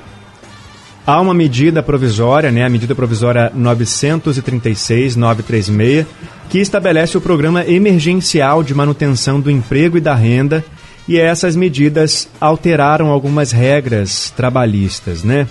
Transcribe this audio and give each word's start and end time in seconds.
há 1.11 1.21
uma 1.21 1.35
medida 1.35 1.83
provisória, 1.83 2.53
né, 2.53 2.65
a 2.65 2.69
medida 2.69 2.95
provisória 2.95 3.51
936-936, 3.57 6.07
que 6.49 6.61
estabelece 6.61 7.19
o 7.19 7.21
programa 7.21 7.67
emergencial 7.67 8.63
de 8.63 8.73
manutenção 8.73 9.41
do 9.41 9.51
emprego 9.51 9.99
e 9.99 10.01
da 10.01 10.15
renda, 10.15 10.65
e 11.09 11.19
essas 11.19 11.57
medidas 11.57 12.29
alteraram 12.41 13.09
algumas 13.09 13.51
regras 13.51 14.33
trabalhistas, 14.37 15.25
né? 15.25 15.49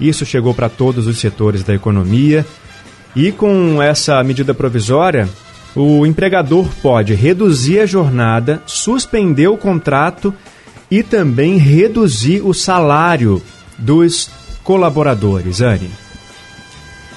Isso 0.00 0.24
chegou 0.24 0.54
para 0.54 0.70
todos 0.70 1.06
os 1.06 1.18
setores 1.18 1.62
da 1.62 1.74
economia, 1.74 2.46
e 3.14 3.30
com 3.30 3.82
essa 3.82 4.24
medida 4.24 4.54
provisória, 4.54 5.28
o 5.76 6.06
empregador 6.06 6.66
pode 6.80 7.12
reduzir 7.12 7.80
a 7.80 7.86
jornada, 7.86 8.62
suspender 8.64 9.48
o 9.48 9.58
contrato 9.58 10.32
e 10.90 11.02
também 11.02 11.58
reduzir 11.58 12.40
o 12.42 12.54
salário 12.54 13.42
dos 13.76 14.30
colaboradores. 14.62 15.60
Anne. 15.60 15.90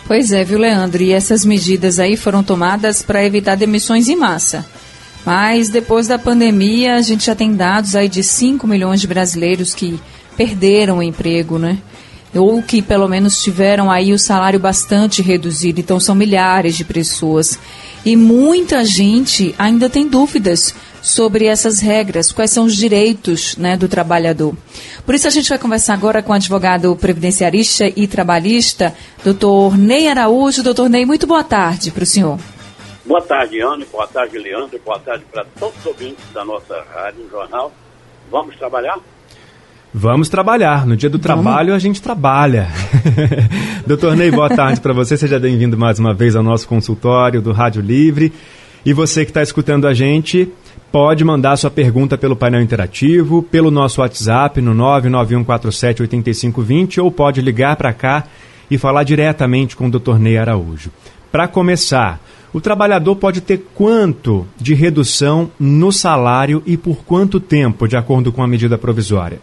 Pois 0.08 0.32
é, 0.32 0.44
viu, 0.44 0.60
Leandro? 0.60 1.02
E 1.02 1.12
essas 1.12 1.44
medidas 1.44 1.98
aí 1.98 2.16
foram 2.16 2.44
tomadas 2.44 3.02
para 3.02 3.26
evitar 3.26 3.56
demissões 3.56 4.08
em 4.08 4.16
massa. 4.16 4.66
Mas 5.26 5.70
depois 5.70 6.08
da 6.08 6.20
pandemia, 6.20 6.96
a 6.96 7.02
gente 7.02 7.26
já 7.26 7.34
tem 7.34 7.56
dados 7.56 7.96
aí 7.96 8.08
de 8.08 8.22
5 8.22 8.68
milhões 8.68 9.02
de 9.02 9.08
brasileiros 9.08 9.74
que 9.74 10.00
perderam 10.38 11.00
o 11.00 11.04
emprego, 11.04 11.58
né? 11.58 11.80
Ou 12.36 12.62
que 12.62 12.82
pelo 12.82 13.08
menos 13.08 13.42
tiveram 13.42 13.90
aí 13.90 14.14
o 14.14 14.20
salário 14.20 14.60
bastante 14.60 15.24
reduzido. 15.24 15.80
Então 15.80 16.00
são 16.00 16.14
milhares 16.14 16.76
de 16.76 16.86
pessoas. 16.86 17.58
E 18.06 18.16
muita 18.16 18.86
gente 18.86 19.56
ainda 19.58 19.90
tem 19.90 20.08
dúvidas 20.08 20.76
sobre 21.06 21.46
essas 21.46 21.80
regras, 21.80 22.32
quais 22.32 22.50
são 22.50 22.66
os 22.66 22.76
direitos 22.76 23.56
né, 23.58 23.78
do 23.78 23.88
trabalhador. 23.88 24.56
Por 25.06 25.14
isso 25.14 25.28
a 25.28 25.30
gente 25.30 25.48
vai 25.48 25.60
conversar 25.60 25.94
agora 25.94 26.24
com 26.24 26.32
o 26.32 26.36
advogado 26.36 26.96
previdenciarista 26.96 27.86
e 27.96 28.08
trabalhista, 28.08 28.92
doutor 29.24 29.78
Ney 29.78 30.08
Araújo. 30.08 30.64
Doutor 30.64 30.90
Ney, 30.90 31.06
muito 31.06 31.28
boa 31.28 31.44
tarde 31.44 31.92
para 31.92 32.02
o 32.02 32.08
senhor. 32.08 32.40
Boa 33.06 33.22
tarde, 33.22 33.62
Ana. 33.62 33.86
Boa 33.92 34.08
tarde, 34.08 34.40
Leandro. 34.40 34.82
Boa 34.84 34.98
tarde 35.00 35.24
para 35.32 35.46
todos 35.60 35.78
os 35.78 35.86
ouvintes 35.86 36.26
da 36.34 36.44
nossa 36.44 36.84
rádio, 36.92 37.30
jornal. 37.30 37.72
Vamos 38.32 38.56
trabalhar? 38.56 38.98
Vamos 39.94 40.28
trabalhar. 40.28 40.88
No 40.88 40.98
dia 40.98 41.10
do 41.10 41.20
trabalho 41.20 41.68
Vamos. 41.68 41.76
a 41.76 41.80
gente 41.80 42.02
trabalha. 42.02 42.68
Doutor 43.86 44.16
Ney, 44.18 44.32
boa 44.32 44.50
tarde 44.50 44.82
para 44.82 44.92
você. 44.92 45.16
Seja 45.16 45.40
bem-vindo 45.40 45.78
mais 45.78 46.00
uma 46.00 46.16
vez 46.16 46.36
ao 46.36 46.42
nosso 46.42 46.68
consultório 46.68 47.44
do 47.44 47.52
Rádio 47.52 47.84
Livre. 47.84 48.34
E 48.84 48.92
você 48.92 49.24
que 49.24 49.30
está 49.30 49.44
escutando 49.44 49.88
a 49.88 49.94
gente, 49.94 50.52
pode 50.96 51.26
mandar 51.26 51.58
sua 51.58 51.70
pergunta 51.70 52.18
pelo 52.18 52.38
painel 52.38 52.62
interativo, 52.62 53.44
pelo 53.44 53.70
nosso 53.70 54.00
WhatsApp 54.00 54.62
no 54.62 54.74
991478520 54.74 57.04
ou 57.04 57.12
pode 57.12 57.42
ligar 57.42 57.76
para 57.76 57.92
cá 57.92 58.26
e 58.72 58.78
falar 58.78 59.04
diretamente 59.04 59.76
com 59.76 59.88
o 59.88 59.92
Dr. 59.92 60.18
Ney 60.18 60.38
Araújo. 60.38 60.90
Para 61.30 61.50
começar, 61.50 62.22
o 62.54 62.62
trabalhador 62.62 63.18
pode 63.18 63.42
ter 63.42 63.66
quanto 63.76 64.48
de 64.56 64.74
redução 64.74 65.52
no 65.60 65.92
salário 65.92 66.64
e 66.66 66.78
por 66.78 67.04
quanto 67.04 67.42
tempo, 67.42 67.90
de 67.90 67.98
acordo 67.98 68.32
com 68.32 68.42
a 68.42 68.48
medida 68.48 68.78
provisória? 68.78 69.42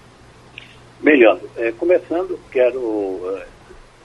Melhor, 1.03 1.39
é, 1.59 1.71
começando, 1.73 2.41
quero 2.51 3.21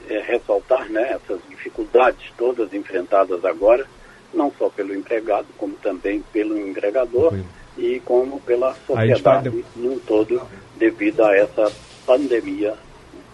é, 0.10 0.16
é, 0.16 0.22
ressaltar 0.22 0.90
né, 0.90 1.14
essas 1.14 1.40
dificuldades 1.50 2.30
todas 2.38 2.74
enfrentadas 2.74 3.46
agora 3.46 3.86
não 4.34 4.52
só 4.58 4.70
pelo 4.70 4.94
empregado, 4.94 5.48
como 5.58 5.74
também 5.76 6.24
pelo 6.34 6.58
empregador 6.58 7.34
e 7.78 8.00
como 8.02 8.40
pela 8.42 8.76
sociedade 8.86 9.66
no 9.76 10.00
todo, 10.00 10.42
devido 10.78 11.24
a 11.24 11.36
essa 11.36 11.72
pandemia 12.06 12.74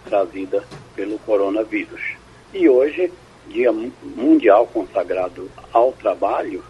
trazida 0.05 0.63
pelo 0.95 1.17
coronavírus. 1.19 2.01
E 2.53 2.67
hoje, 2.69 3.11
Dia 3.47 3.71
Mundial 3.71 4.67
consagrado 4.67 5.49
ao 5.71 5.91
trabalho, 5.93 6.63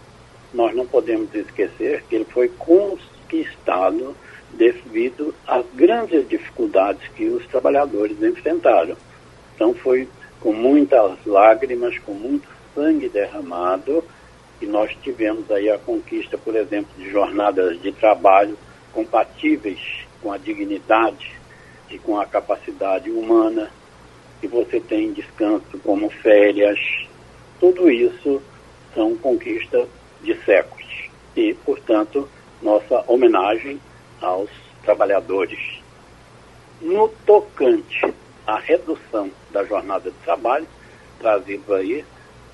nós 0.52 0.74
não 0.74 0.86
podemos 0.86 1.34
esquecer 1.34 2.04
que 2.08 2.14
ele 2.14 2.24
foi 2.24 2.48
conquistado 2.48 4.16
devido 4.52 5.34
às 5.46 5.64
grandes 5.74 6.28
dificuldades 6.28 7.06
que 7.08 7.26
os 7.26 7.44
trabalhadores 7.46 8.22
enfrentaram. 8.22 8.96
Então 9.54 9.74
foi 9.74 10.08
com 10.40 10.52
muitas 10.52 11.12
lágrimas, 11.26 11.98
com 11.98 12.12
muito 12.12 12.48
sangue 12.74 13.08
derramado, 13.08 14.04
nós 14.66 14.94
tivemos 15.02 15.50
aí 15.50 15.70
a 15.70 15.78
conquista, 15.78 16.38
por 16.38 16.54
exemplo, 16.54 16.90
de 16.96 17.10
jornadas 17.10 17.80
de 17.80 17.92
trabalho 17.92 18.56
compatíveis 18.92 19.80
com 20.22 20.32
a 20.32 20.38
dignidade 20.38 21.32
e 21.90 21.98
com 21.98 22.18
a 22.18 22.26
capacidade 22.26 23.10
humana, 23.10 23.70
e 24.42 24.46
você 24.46 24.80
tem 24.80 25.12
descanso 25.12 25.78
como 25.82 26.08
férias, 26.10 26.78
tudo 27.60 27.90
isso 27.90 28.42
são 28.94 29.16
conquistas 29.16 29.88
de 30.22 30.34
séculos. 30.44 31.08
E, 31.36 31.54
portanto, 31.54 32.28
nossa 32.62 33.04
homenagem 33.06 33.80
aos 34.20 34.50
trabalhadores. 34.82 35.82
No 36.80 37.08
tocante 37.26 38.14
à 38.46 38.58
redução 38.58 39.30
da 39.50 39.64
jornada 39.64 40.10
de 40.10 40.16
trabalho, 40.18 40.66
trazido 41.18 41.74
aí 41.74 42.04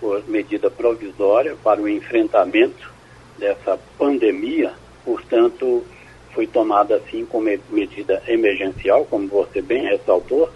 por 0.01 0.27
medida 0.27 0.71
provisória 0.71 1.55
para 1.63 1.81
o 1.81 1.89
enfrentamento 1.89 2.91
dessa 3.39 3.79
pandemia, 3.99 4.73
portanto, 5.05 5.85
foi 6.33 6.47
tomada 6.47 6.97
assim 6.97 7.25
como 7.27 7.49
medida 7.71 8.23
emergencial, 8.27 9.05
como 9.05 9.29
você 9.29 9.61
bem 9.61 9.83
ressaltou, 9.85 10.49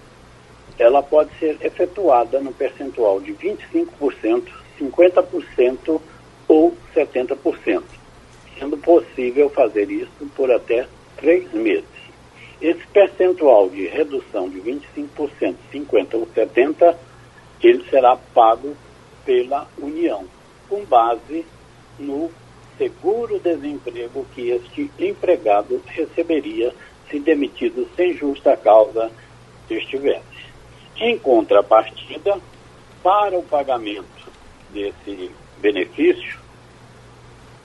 ela 0.78 1.02
pode 1.02 1.30
ser 1.38 1.56
efetuada 1.60 2.40
no 2.40 2.52
percentual 2.52 3.20
de 3.20 3.32
25%, 3.34 4.44
50% 4.80 6.00
ou 6.48 6.76
70%, 6.94 7.82
sendo 8.58 8.76
possível 8.78 9.48
fazer 9.50 9.90
isso 9.90 10.10
por 10.34 10.50
até 10.50 10.86
três 11.16 11.52
meses. 11.52 11.84
Esse 12.60 12.86
percentual 12.88 13.68
de 13.68 13.86
redução 13.86 14.48
de 14.48 14.60
25%, 14.60 15.54
50% 15.72 16.14
ou 16.14 16.26
70%, 16.26 16.94
ele 17.62 17.84
será 17.88 18.16
pago 18.34 18.76
pela 19.24 19.66
União, 19.78 20.24
com 20.68 20.84
base 20.84 21.44
no 21.98 22.30
seguro-desemprego 22.76 24.26
que 24.34 24.50
este 24.50 24.90
empregado 24.98 25.80
receberia 25.86 26.74
se 27.08 27.20
demitido 27.20 27.88
sem 27.96 28.14
justa 28.14 28.56
causa 28.56 29.10
estivesse. 29.70 30.44
Em 30.96 31.18
contrapartida, 31.18 32.38
para 33.02 33.38
o 33.38 33.42
pagamento 33.42 34.04
desse 34.72 35.30
benefício, 35.58 36.38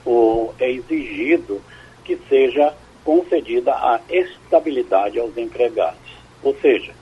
o, 0.04 0.52
é 0.58 0.70
exigido 0.70 1.60
que 2.04 2.16
seja 2.28 2.74
concedida 3.04 3.72
a 3.72 4.00
estabilidade 4.08 5.18
aos 5.18 5.36
empregados. 5.36 5.98
Ou 6.42 6.54
seja, 6.60 6.92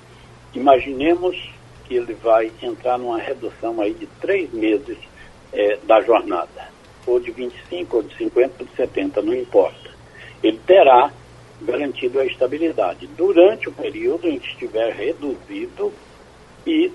imaginemos 0.54 1.36
que 1.88 1.96
ele 1.96 2.12
vai 2.14 2.52
entrar 2.62 2.98
numa 2.98 3.18
redução 3.18 3.80
aí 3.80 3.94
de 3.94 4.06
três 4.20 4.52
meses 4.52 4.98
é, 5.52 5.78
da 5.84 6.02
jornada, 6.02 6.68
ou 7.06 7.18
de 7.18 7.30
25, 7.30 7.96
ou 7.96 8.02
de 8.02 8.14
50, 8.16 8.54
ou 8.60 8.66
de 8.66 8.76
70, 8.76 9.22
não 9.22 9.34
importa. 9.34 9.90
Ele 10.42 10.60
terá 10.66 11.10
garantido 11.62 12.20
a 12.20 12.26
estabilidade 12.26 13.06
durante 13.16 13.68
o 13.68 13.72
período 13.72 14.28
em 14.28 14.38
que 14.38 14.48
estiver 14.48 14.92
reduzido 14.92 15.92
e 16.66 16.92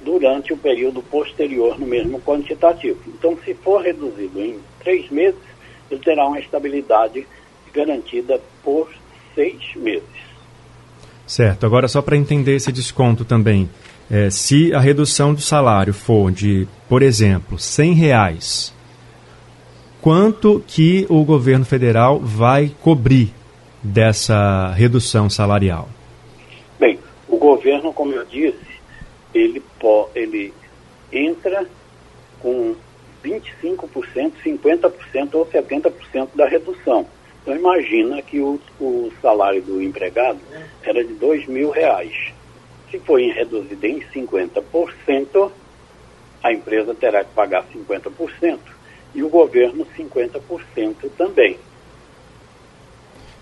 durante 0.00 0.52
o 0.52 0.56
período 0.56 1.02
posterior 1.02 1.78
no 1.78 1.86
mesmo 1.86 2.20
quantitativo. 2.20 2.98
Então, 3.06 3.38
se 3.44 3.54
for 3.54 3.82
reduzido 3.82 4.40
em 4.40 4.58
três 4.80 5.10
meses, 5.10 5.40
ele 5.90 6.00
terá 6.00 6.26
uma 6.26 6.40
estabilidade 6.40 7.26
garantida 7.72 8.40
por 8.62 8.90
seis 9.34 9.74
meses. 9.76 10.25
Certo. 11.26 11.66
Agora, 11.66 11.88
só 11.88 12.00
para 12.00 12.16
entender 12.16 12.54
esse 12.54 12.70
desconto 12.70 13.24
também, 13.24 13.68
é, 14.10 14.30
se 14.30 14.72
a 14.72 14.78
redução 14.78 15.34
do 15.34 15.40
salário 15.40 15.92
for 15.92 16.30
de, 16.30 16.68
por 16.88 17.02
exemplo, 17.02 17.58
100 17.58 17.94
reais, 17.94 18.74
quanto 20.00 20.62
que 20.66 21.04
o 21.08 21.24
governo 21.24 21.64
federal 21.64 22.20
vai 22.20 22.70
cobrir 22.80 23.34
dessa 23.82 24.72
redução 24.72 25.28
salarial? 25.28 25.88
Bem, 26.78 26.98
o 27.28 27.36
governo, 27.36 27.92
como 27.92 28.12
eu 28.12 28.24
disse, 28.24 28.56
ele, 29.34 29.60
ele 30.14 30.52
entra 31.12 31.66
com 32.40 32.76
25%, 33.24 34.32
50% 34.44 35.34
ou 35.34 35.46
70% 35.46 36.28
da 36.36 36.46
redução. 36.46 37.06
Então 37.46 37.56
imagina 37.56 38.20
que 38.22 38.40
o, 38.40 38.58
o 38.80 39.12
salário 39.22 39.62
do 39.62 39.80
empregado 39.80 40.40
era 40.82 41.04
de 41.04 41.14
dois 41.14 41.46
mil 41.46 41.70
reais. 41.70 42.32
Se 42.90 42.98
for 42.98 43.20
reduzido 43.20 43.86
em 43.86 44.00
50%, 44.00 45.52
a 46.42 46.52
empresa 46.52 46.92
terá 46.92 47.22
que 47.22 47.32
pagar 47.32 47.64
50% 47.72 48.58
e 49.14 49.22
o 49.22 49.28
governo 49.28 49.86
50% 49.96 50.96
também. 51.16 51.56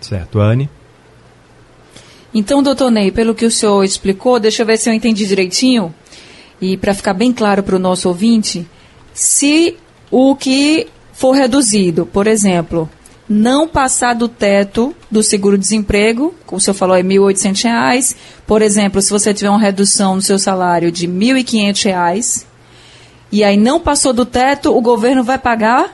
Certo, 0.00 0.40
Anne? 0.40 0.68
Então, 2.32 2.62
doutor 2.62 2.90
Ney, 2.90 3.10
pelo 3.10 3.34
que 3.34 3.46
o 3.46 3.50
senhor 3.50 3.82
explicou, 3.82 4.38
deixa 4.38 4.62
eu 4.62 4.66
ver 4.66 4.76
se 4.76 4.88
eu 4.88 4.94
entendi 4.94 5.26
direitinho, 5.26 5.94
e 6.60 6.76
para 6.76 6.94
ficar 6.94 7.14
bem 7.14 7.32
claro 7.32 7.62
para 7.62 7.76
o 7.76 7.78
nosso 7.78 8.08
ouvinte, 8.08 8.66
se 9.14 9.76
o 10.10 10.36
que 10.36 10.86
for 11.18 11.32
reduzido, 11.32 12.06
por 12.06 12.28
exemplo, 12.28 12.88
não 13.28 13.66
passar 13.66 14.14
do 14.14 14.28
teto 14.28 14.94
do 15.10 15.20
seguro-desemprego, 15.20 16.32
como 16.46 16.58
o 16.58 16.60
senhor 16.60 16.76
falou, 16.76 16.94
é 16.94 17.02
R$ 17.02 17.08
1.800. 17.08 18.16
Por 18.46 18.62
exemplo, 18.62 19.02
se 19.02 19.10
você 19.10 19.34
tiver 19.34 19.50
uma 19.50 19.58
redução 19.58 20.14
no 20.14 20.22
seu 20.22 20.38
salário 20.38 20.92
de 20.92 21.06
R$ 21.06 21.12
1.500, 21.12 22.46
e 23.32 23.42
aí 23.42 23.56
não 23.56 23.80
passou 23.80 24.12
do 24.12 24.24
teto, 24.24 24.72
o 24.72 24.80
governo 24.80 25.24
vai 25.24 25.38
pagar 25.38 25.92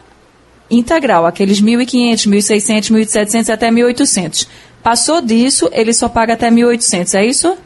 integral, 0.70 1.24
aqueles 1.24 1.58
1.500, 1.58 2.28
1.600, 2.28 2.92
1.700 2.92 3.48
até 3.48 3.70
1.800. 3.70 4.46
Passou 4.82 5.22
disso, 5.22 5.70
ele 5.72 5.94
só 5.94 6.06
paga 6.06 6.34
até 6.34 6.50
1.800, 6.50 7.14
é 7.14 7.24
isso? 7.24 7.56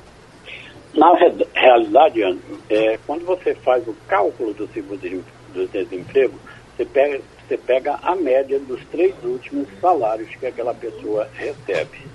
Na 0.94 1.12
realidade, 1.55 2.22
Ana, 2.22 2.38
é, 2.70 3.00
quando 3.05 3.25
você 3.25 3.52
faz 3.56 3.87
o 3.88 3.96
cálculo 4.06 4.55
do 4.55 4.69
seguro-desemprego, 4.69 6.34
você 6.76 6.84
pega 6.84 7.20
você 7.49 7.56
pega 7.56 7.99
a 8.03 8.15
média 8.15 8.61
dos 8.61 8.85
três 8.91 9.15
últimos 9.25 9.67
salários 9.81 10.29
que 10.37 10.47
aquela 10.47 10.75
pessoa 10.75 11.27
recebe. 11.35 12.06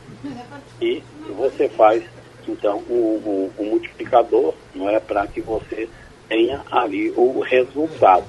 E 0.79 1.01
você 1.35 1.67
faz, 1.67 2.03
então, 2.47 2.77
o, 2.87 3.51
multiplicador, 3.57 4.53
não 4.75 4.87
é 4.87 4.99
para 4.99 5.25
que 5.25 5.41
você 5.41 5.89
tenha 6.29 6.61
ali 6.71 7.11
o 7.17 7.39
resultado. 7.39 8.27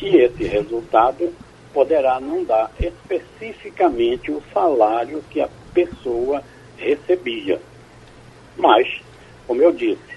E 0.00 0.16
esse 0.16 0.44
resultado 0.44 1.34
poderá 1.72 2.20
não 2.20 2.44
dar 2.44 2.70
especificamente 2.78 4.30
o 4.30 4.40
salário 4.52 5.22
que 5.28 5.40
a 5.40 5.48
pessoa 5.74 6.44
recebia. 6.76 7.60
Mas, 8.56 9.00
como 9.48 9.60
eu 9.60 9.72
disse, 9.72 10.14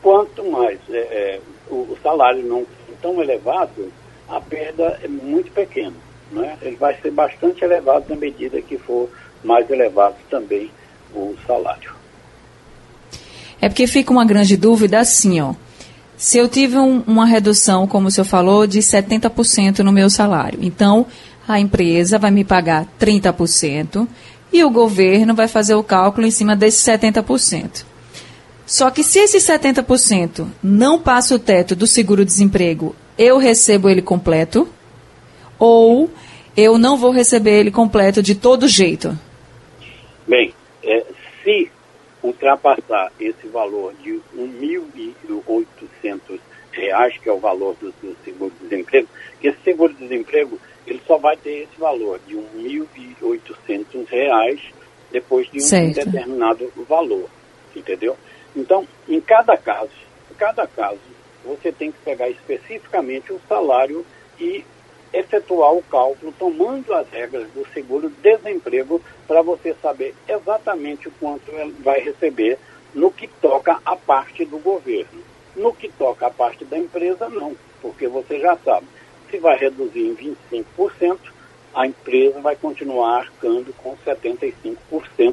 quanto 0.00 0.44
mais 0.44 0.78
é, 0.88 0.98
é, 0.98 1.40
o, 1.68 1.74
o 1.74 1.98
salário 2.00 2.44
não 2.44 2.64
tão 3.02 3.20
elevado, 3.20 3.92
a 4.28 4.40
perda 4.40 4.98
é 5.02 5.08
muito 5.08 5.50
pequena. 5.52 5.94
Né? 6.30 6.56
Ele 6.62 6.76
vai 6.76 6.98
ser 7.00 7.10
bastante 7.10 7.64
elevado 7.64 8.06
na 8.08 8.16
medida 8.16 8.60
que 8.62 8.78
for 8.78 9.08
mais 9.44 9.68
elevado 9.70 10.16
também 10.30 10.70
o 11.14 11.34
salário. 11.46 11.92
É 13.60 13.68
porque 13.68 13.86
fica 13.86 14.12
uma 14.12 14.24
grande 14.24 14.56
dúvida 14.56 14.98
assim, 14.98 15.40
ó. 15.40 15.54
Se 16.16 16.38
eu 16.38 16.48
tive 16.48 16.78
um, 16.78 17.02
uma 17.06 17.26
redução, 17.26 17.86
como 17.86 18.08
o 18.08 18.10
senhor 18.10 18.24
falou, 18.24 18.66
de 18.66 18.78
70% 18.78 19.80
no 19.80 19.92
meu 19.92 20.08
salário, 20.08 20.58
então 20.62 21.06
a 21.46 21.58
empresa 21.58 22.18
vai 22.18 22.30
me 22.30 22.44
pagar 22.44 22.86
30% 23.00 24.06
e 24.52 24.62
o 24.62 24.70
governo 24.70 25.34
vai 25.34 25.48
fazer 25.48 25.74
o 25.74 25.82
cálculo 25.82 26.26
em 26.26 26.30
cima 26.30 26.54
desses 26.54 26.84
70%. 26.84 27.84
Só 28.66 28.90
que 28.90 29.02
se 29.02 29.18
esse 29.18 29.38
70% 29.38 30.46
não 30.62 30.98
passa 30.98 31.34
o 31.34 31.38
teto 31.38 31.74
do 31.74 31.86
seguro-desemprego 31.86 32.94
eu 33.18 33.38
recebo 33.38 33.88
ele 33.88 34.02
completo 34.02 34.68
ou 35.58 36.10
eu 36.56 36.78
não 36.78 36.96
vou 36.96 37.10
receber 37.10 37.60
ele 37.60 37.70
completo 37.70 38.22
de 38.22 38.34
todo 38.34 38.68
jeito? 38.68 39.18
Bem, 40.26 40.54
é, 40.82 41.04
se 41.42 41.70
ultrapassar 42.22 43.12
esse 43.18 43.46
valor 43.48 43.92
de 44.02 44.12
R$ 44.12 44.22
1.800, 44.36 46.38
que 46.72 47.28
é 47.28 47.32
o 47.32 47.38
valor 47.38 47.74
do, 47.80 47.92
do 48.02 48.16
seguro-desemprego, 48.24 49.08
esse 49.42 49.58
seguro-desemprego 49.64 50.58
ele 50.86 51.00
só 51.06 51.18
vai 51.18 51.36
ter 51.36 51.64
esse 51.64 51.78
valor 51.78 52.18
de 52.26 52.34
R$ 52.34 52.42
1.800 53.22 54.60
depois 55.10 55.50
de 55.50 55.58
um 55.58 55.60
certo. 55.60 56.04
determinado 56.04 56.72
valor, 56.88 57.28
entendeu? 57.74 58.16
Então, 58.56 58.86
em 59.08 59.20
cada 59.20 59.56
caso, 59.56 59.90
em 60.30 60.34
cada 60.34 60.66
caso, 60.66 60.98
você 61.44 61.72
tem 61.72 61.90
que 61.90 61.98
pegar 61.98 62.28
especificamente 62.28 63.32
o 63.32 63.40
salário 63.48 64.04
e 64.38 64.64
efetuar 65.12 65.72
o 65.72 65.82
cálculo 65.82 66.32
tomando 66.38 66.92
as 66.94 67.08
regras 67.10 67.48
do 67.50 67.66
seguro-desemprego 67.72 69.00
para 69.26 69.42
você 69.42 69.74
saber 69.82 70.14
exatamente 70.26 71.10
quanto 71.20 71.50
ele 71.50 71.74
vai 71.80 72.00
receber 72.00 72.58
no 72.94 73.10
que 73.10 73.28
toca 73.28 73.78
a 73.84 73.96
parte 73.96 74.44
do 74.44 74.58
governo. 74.58 75.22
No 75.54 75.72
que 75.74 75.88
toca 75.90 76.26
a 76.26 76.30
parte 76.30 76.64
da 76.64 76.78
empresa, 76.78 77.28
não, 77.28 77.54
porque 77.82 78.08
você 78.08 78.40
já 78.40 78.56
sabe, 78.56 78.86
se 79.30 79.38
vai 79.38 79.58
reduzir 79.58 80.00
em 80.00 80.36
25%, 80.50 81.18
a 81.74 81.86
empresa 81.86 82.40
vai 82.40 82.56
continuar 82.56 83.18
arcando 83.18 83.72
com 83.74 83.96
75% 83.96 84.76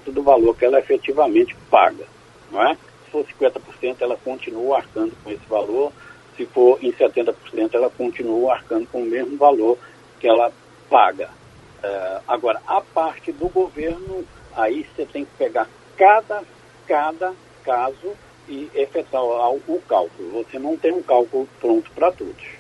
do 0.08 0.22
valor 0.22 0.56
que 0.58 0.66
ela 0.66 0.80
efetivamente 0.80 1.56
paga, 1.70 2.06
não 2.52 2.66
é? 2.66 2.78
For 3.12 3.26
50%, 3.26 3.98
ela 4.02 4.18
continua 4.18 4.78
arcando 4.78 5.16
com 5.24 5.32
esse 5.32 5.46
valor, 5.48 5.92
se 6.38 6.46
for 6.46 6.78
em 6.84 6.92
70%, 6.92 7.36
ela 7.74 7.90
continua 7.90 8.54
arcando 8.54 8.88
com 8.88 9.02
o 9.02 9.06
mesmo 9.06 9.38
valor 9.38 9.78
que 10.20 10.28
ela 10.28 10.52
paga. 10.90 11.30
Uh, 11.84 12.22
agora, 12.28 12.62
a 12.68 12.82
parte 12.82 13.32
do 13.32 13.48
governo, 13.48 14.26
aí 14.56 14.86
você 14.96 15.06
tem 15.06 15.26
que 15.26 15.32
pegar 15.38 15.68
cada, 15.98 16.44
cada 16.88 17.34
caso 17.64 18.14
e 18.48 18.70
efetuar 18.74 19.52
o 19.52 19.82
cálculo. 19.88 20.44
Você 20.44 20.58
não 20.58 20.78
tem 20.78 20.92
um 20.92 21.04
cálculo 21.04 21.48
pronto 21.60 21.90
para 21.92 22.12
todos. 22.12 22.59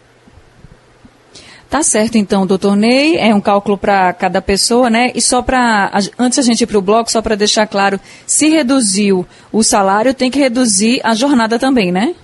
Tá 1.69 1.83
certo, 1.83 2.17
então, 2.17 2.47
doutor 2.47 2.75
Ney, 2.75 3.15
é 3.17 3.33
um 3.33 3.39
cálculo 3.39 3.77
para 3.77 4.11
cada 4.11 4.41
pessoa, 4.41 4.89
né? 4.89 5.11
E 5.13 5.21
só 5.21 5.43
para, 5.43 5.91
antes 6.17 6.39
a 6.39 6.41
gente 6.41 6.63
ir 6.63 6.65
para 6.65 6.79
o 6.79 6.81
bloco, 6.81 7.11
só 7.11 7.21
para 7.21 7.35
deixar 7.35 7.67
claro, 7.67 7.99
se 8.25 8.49
reduziu 8.49 9.23
o 9.51 9.61
salário, 9.61 10.11
tem 10.11 10.31
que 10.31 10.39
reduzir 10.39 10.99
a 11.03 11.13
jornada 11.13 11.59
também, 11.59 11.91
né? 11.91 12.15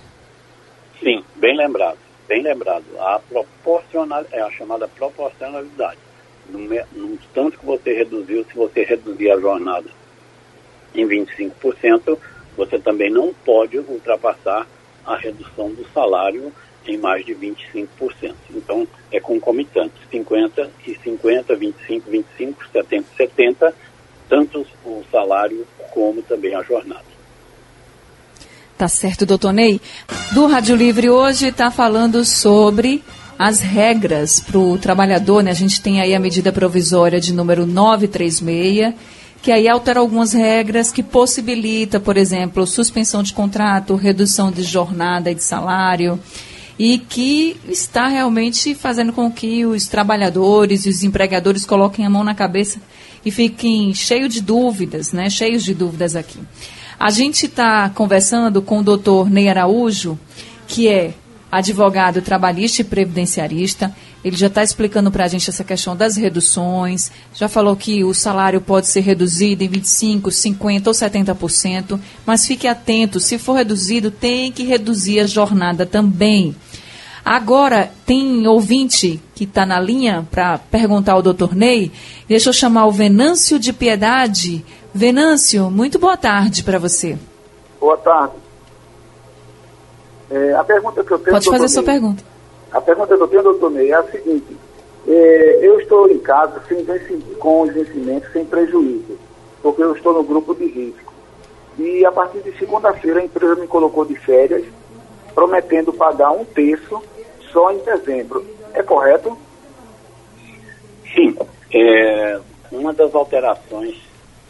Sim, 1.00 1.22
bem 1.36 1.56
lembrado, 1.56 1.96
bem 2.26 2.42
lembrado. 2.42 2.84
A 2.98 3.20
proporcional, 3.20 4.24
é 4.32 4.42
a 4.42 4.50
chamada 4.50 4.88
proporcionalidade. 4.88 6.00
No, 6.48 6.58
no 6.58 7.16
tanto 7.32 7.56
que 7.56 7.66
você 7.66 7.94
reduziu, 7.94 8.44
se 8.50 8.56
você 8.56 8.82
reduzir 8.82 9.30
a 9.30 9.38
jornada 9.38 9.88
em 10.92 11.06
25%, 11.06 12.18
você 12.56 12.80
também 12.80 13.12
não 13.12 13.32
pode 13.44 13.78
ultrapassar 13.78 14.66
a 15.06 15.16
redução 15.16 15.68
do 15.68 15.86
salário 15.94 16.52
em 16.90 16.98
mais 16.98 17.24
de 17.24 17.34
25%. 17.34 18.34
Então, 18.50 18.86
é 19.12 19.20
concomitante, 19.20 19.94
50 20.10 20.70
e 20.86 20.94
50, 21.02 21.54
25, 21.54 22.10
25, 22.10 22.64
70, 22.72 23.06
70, 23.16 23.74
tanto 24.28 24.66
o 24.84 25.04
salário 25.10 25.66
como 25.92 26.22
também 26.22 26.54
a 26.54 26.62
jornada. 26.62 27.04
Tá 28.76 28.88
certo, 28.88 29.24
doutor 29.24 29.52
Ney. 29.52 29.80
Do 30.32 30.46
Rádio 30.46 30.76
Livre 30.76 31.08
hoje 31.08 31.48
está 31.48 31.70
falando 31.70 32.24
sobre 32.24 33.02
as 33.38 33.60
regras 33.60 34.40
para 34.40 34.58
o 34.58 34.76
trabalhador, 34.76 35.42
né? 35.42 35.50
A 35.50 35.54
gente 35.54 35.80
tem 35.80 36.00
aí 36.00 36.14
a 36.14 36.20
medida 36.20 36.52
provisória 36.52 37.20
de 37.20 37.32
número 37.32 37.66
936, 37.66 38.94
que 39.42 39.50
aí 39.50 39.68
altera 39.68 40.00
algumas 40.00 40.32
regras 40.32 40.90
que 40.90 41.02
possibilita, 41.02 42.00
por 42.00 42.16
exemplo, 42.16 42.66
suspensão 42.66 43.22
de 43.22 43.32
contrato, 43.32 43.94
redução 43.94 44.50
de 44.50 44.62
jornada 44.62 45.30
e 45.30 45.34
de 45.34 45.42
salário 45.42 46.20
e 46.78 46.98
que 46.98 47.56
está 47.68 48.06
realmente 48.06 48.74
fazendo 48.74 49.12
com 49.12 49.30
que 49.30 49.64
os 49.64 49.86
trabalhadores 49.86 50.84
e 50.84 50.88
os 50.88 51.02
empregadores 51.02 51.64
coloquem 51.64 52.04
a 52.04 52.10
mão 52.10 52.22
na 52.22 52.34
cabeça 52.34 52.80
e 53.24 53.30
fiquem 53.30 53.94
cheios 53.94 54.34
de 54.34 54.40
dúvidas, 54.40 55.12
né? 55.12 55.30
Cheios 55.30 55.64
de 55.64 55.74
dúvidas 55.74 56.14
aqui. 56.14 56.38
A 56.98 57.10
gente 57.10 57.46
está 57.46 57.90
conversando 57.90 58.62
com 58.62 58.78
o 58.78 58.82
doutor 58.82 59.28
Ney 59.30 59.48
Araújo, 59.48 60.18
que 60.66 60.88
é 60.88 61.14
advogado 61.50 62.22
trabalhista 62.22 62.82
e 62.82 62.84
previdenciarista. 62.84 63.94
Ele 64.24 64.36
já 64.36 64.48
está 64.48 64.62
explicando 64.62 65.10
para 65.10 65.24
a 65.24 65.28
gente 65.28 65.48
essa 65.48 65.62
questão 65.62 65.94
das 65.94 66.16
reduções, 66.16 67.12
já 67.32 67.48
falou 67.48 67.76
que 67.76 68.02
o 68.02 68.12
salário 68.12 68.60
pode 68.60 68.88
ser 68.88 69.00
reduzido 69.00 69.62
em 69.62 69.68
25%, 69.68 70.22
50% 70.22 70.86
ou 70.86 70.92
70%, 70.92 72.00
mas 72.24 72.46
fique 72.46 72.66
atento, 72.66 73.20
se 73.20 73.38
for 73.38 73.54
reduzido, 73.54 74.10
tem 74.10 74.50
que 74.50 74.64
reduzir 74.64 75.20
a 75.20 75.26
jornada 75.26 75.86
também. 75.86 76.56
Agora, 77.24 77.90
tem 78.06 78.46
ouvinte 78.46 79.20
que 79.34 79.42
está 79.42 79.66
na 79.66 79.80
linha 79.80 80.24
para 80.30 80.58
perguntar 80.58 81.14
ao 81.14 81.22
doutor 81.22 81.56
Ney. 81.56 81.90
Deixa 82.28 82.50
eu 82.50 82.52
chamar 82.52 82.86
o 82.86 82.92
Venâncio 82.92 83.58
de 83.58 83.72
Piedade. 83.72 84.64
Venâncio, 84.94 85.68
muito 85.68 85.98
boa 85.98 86.16
tarde 86.16 86.62
para 86.62 86.78
você. 86.78 87.18
Boa 87.80 87.96
tarde. 87.96 88.34
É, 90.30 90.54
a 90.54 90.62
pergunta 90.62 91.02
que 91.02 91.12
eu 91.12 91.18
tenho. 91.18 91.32
Pode 91.32 91.50
fazer 91.50 91.64
a 91.64 91.68
sua 91.68 91.82
pergunta. 91.82 92.22
A 92.76 92.80
pergunta 92.82 93.16
que 93.16 93.22
eu 93.22 93.28
tenho, 93.28 93.42
doutor 93.42 93.70
Ney, 93.70 93.90
é 93.90 93.94
a 93.94 94.02
seguinte: 94.02 94.54
é, 95.08 95.58
eu 95.62 95.80
estou 95.80 96.10
em 96.10 96.18
casa 96.18 96.60
sem 96.68 96.84
com 97.38 97.62
os 97.62 97.72
vencimentos 97.72 98.30
sem 98.34 98.44
prejuízo, 98.44 99.18
porque 99.62 99.82
eu 99.82 99.94
estou 99.96 100.12
no 100.12 100.22
grupo 100.22 100.54
de 100.54 100.66
risco. 100.66 101.14
E 101.78 102.04
a 102.04 102.12
partir 102.12 102.40
de 102.40 102.52
segunda-feira 102.58 103.20
a 103.20 103.24
empresa 103.24 103.54
me 103.54 103.66
colocou 103.66 104.04
de 104.04 104.14
férias, 104.14 104.62
prometendo 105.34 105.90
pagar 105.90 106.32
um 106.32 106.44
terço 106.44 107.02
só 107.50 107.72
em 107.72 107.78
dezembro. 107.78 108.44
É 108.74 108.82
correto? 108.82 109.38
Sim. 111.14 111.34
É, 111.72 112.38
uma 112.70 112.92
das 112.92 113.14
alterações 113.14 113.96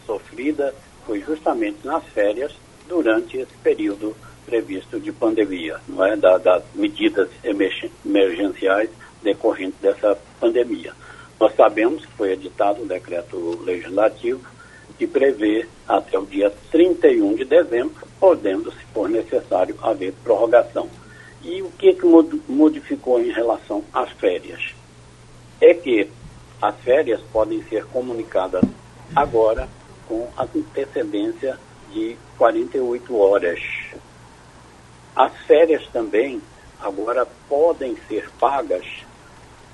sofridas 0.05 0.75
foi 1.07 1.21
justamente 1.21 1.79
nas 1.85 2.03
férias 2.07 2.53
durante 2.89 3.39
esse 3.39 3.57
período 3.63 4.17
previsto 4.47 5.01
de 5.01 5.13
pandemia, 5.13 5.79
não 5.89 6.05
é? 6.05 6.17
Da, 6.17 6.39
das 6.39 6.63
medidas 6.75 7.29
emergenciais 7.45 8.89
decorrentes 9.23 9.79
dessa 9.81 10.17
pandemia. 10.41 10.93
Nós 11.39 11.55
sabemos 11.55 12.07
que 12.07 12.13
foi 12.13 12.33
editado 12.33 12.83
um 12.83 12.87
decreto 12.87 13.61
legislativo 13.65 14.41
que 14.97 15.07
prevê 15.07 15.67
até 15.87 16.19
o 16.19 16.25
dia 16.25 16.51
31 16.71 17.35
de 17.35 17.45
dezembro, 17.45 18.07
podendo, 18.19 18.71
se 18.71 18.85
for 18.95 19.09
necessário, 19.09 19.77
haver 19.83 20.15
prorrogação. 20.25 20.89
E 21.43 21.61
o 21.61 21.71
que, 21.71 21.93
que 21.93 22.07
modificou 22.49 23.21
em 23.21 23.31
relação 23.31 23.85
às 23.93 24.11
férias? 24.13 24.75
É 25.61 25.75
que 25.75 26.09
as 26.61 26.75
férias 26.81 27.21
podem 27.33 27.63
ser 27.65 27.85
comunicadas 27.87 28.65
agora 29.15 29.69
com 30.09 30.27
antecedência 30.39 31.59
de 31.93 32.17
48 32.39 33.17
horas. 33.17 33.61
As 35.17 35.35
férias 35.47 35.83
também 35.95 36.43
agora 36.79 37.27
podem 37.49 37.97
ser 38.07 38.31
pagas 38.39 38.85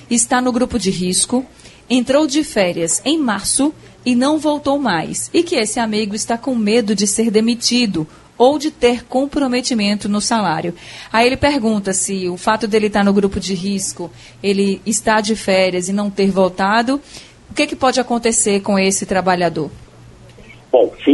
está 0.09 0.41
no 0.41 0.51
grupo 0.51 0.77
de 0.77 0.89
risco, 0.89 1.45
entrou 1.89 2.27
de 2.27 2.43
férias 2.43 3.01
em 3.05 3.17
março 3.17 3.73
e 4.05 4.15
não 4.15 4.37
voltou 4.37 4.79
mais. 4.79 5.29
E 5.33 5.43
que 5.43 5.55
esse 5.55 5.79
amigo 5.79 6.15
está 6.15 6.37
com 6.37 6.55
medo 6.55 6.95
de 6.95 7.07
ser 7.07 7.31
demitido 7.31 8.07
ou 8.37 8.57
de 8.57 8.71
ter 8.71 9.03
comprometimento 9.05 10.07
no 10.07 10.21
salário. 10.21 10.73
Aí 11.11 11.27
ele 11.27 11.35
pergunta 11.35 11.93
se 11.93 12.29
o 12.29 12.37
fato 12.37 12.67
dele 12.67 12.87
estar 12.87 13.03
no 13.03 13.13
grupo 13.13 13.39
de 13.39 13.53
risco, 13.53 14.09
ele 14.41 14.81
está 14.85 15.19
de 15.19 15.35
férias 15.35 15.89
e 15.89 15.93
não 15.93 16.09
ter 16.09 16.31
voltado, 16.31 17.01
o 17.49 17.53
que, 17.53 17.67
que 17.67 17.75
pode 17.75 17.99
acontecer 17.99 18.61
com 18.61 18.79
esse 18.79 19.05
trabalhador? 19.05 19.69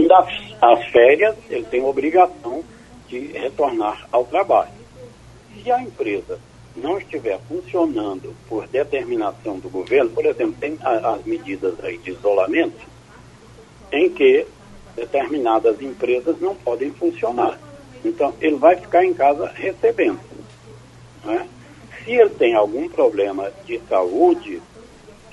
Fim 0.06 0.56
das 0.62 0.86
férias, 0.92 1.36
ele 1.50 1.64
tem 1.66 1.84
obrigação 1.84 2.64
de 3.08 3.20
retornar 3.28 4.08
ao 4.12 4.24
trabalho. 4.26 4.72
Se 5.64 5.72
a 5.72 5.82
empresa 5.82 6.40
não 6.76 7.00
estiver 7.00 7.40
funcionando 7.48 8.36
por 8.48 8.68
determinação 8.68 9.58
do 9.58 9.68
governo, 9.70 10.12
por 10.12 10.26
exemplo, 10.26 10.56
tem 10.60 10.78
as 10.82 11.24
medidas 11.26 11.74
aí 11.84 11.98
de 11.98 12.12
isolamento, 12.12 12.86
em 13.92 14.10
que 14.10 14.46
determinadas 14.96 15.82
empresas 15.82 16.40
não 16.40 16.54
podem 16.56 16.92
funcionar. 16.92 17.60
Então, 18.04 18.34
ele 18.40 18.58
vai 18.58 18.76
ficar 18.76 19.04
em 19.04 19.14
casa 19.14 19.52
recebendo. 19.56 20.20
Né? 21.24 21.48
Se 22.04 22.12
ele 22.12 22.30
tem 22.30 22.54
algum 22.54 22.88
problema 22.88 23.52
de 23.66 23.80
saúde, 23.90 24.62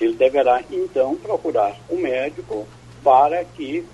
ele 0.01 0.15
deverá 0.15 0.63
então 0.71 1.15
procurar 1.15 1.75
um 1.89 1.97
médico 1.97 2.65
para 3.03 3.43
que 3.43 3.85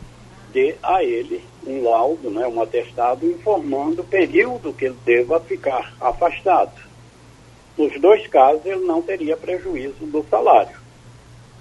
dê 0.51 0.75
a 0.81 1.03
ele 1.03 1.43
um 1.65 1.83
laudo, 1.83 2.29
né, 2.29 2.47
um 2.47 2.61
atestado 2.61 3.25
informando 3.25 4.01
o 4.01 4.05
período 4.05 4.73
que 4.73 4.85
ele 4.85 4.97
deva 5.05 5.39
ficar 5.39 5.93
afastado. 5.99 6.71
Nos 7.77 7.99
dois 7.99 8.27
casos, 8.27 8.65
ele 8.65 8.85
não 8.85 9.01
teria 9.01 9.37
prejuízo 9.37 10.05
do 10.05 10.25
salário. 10.29 10.77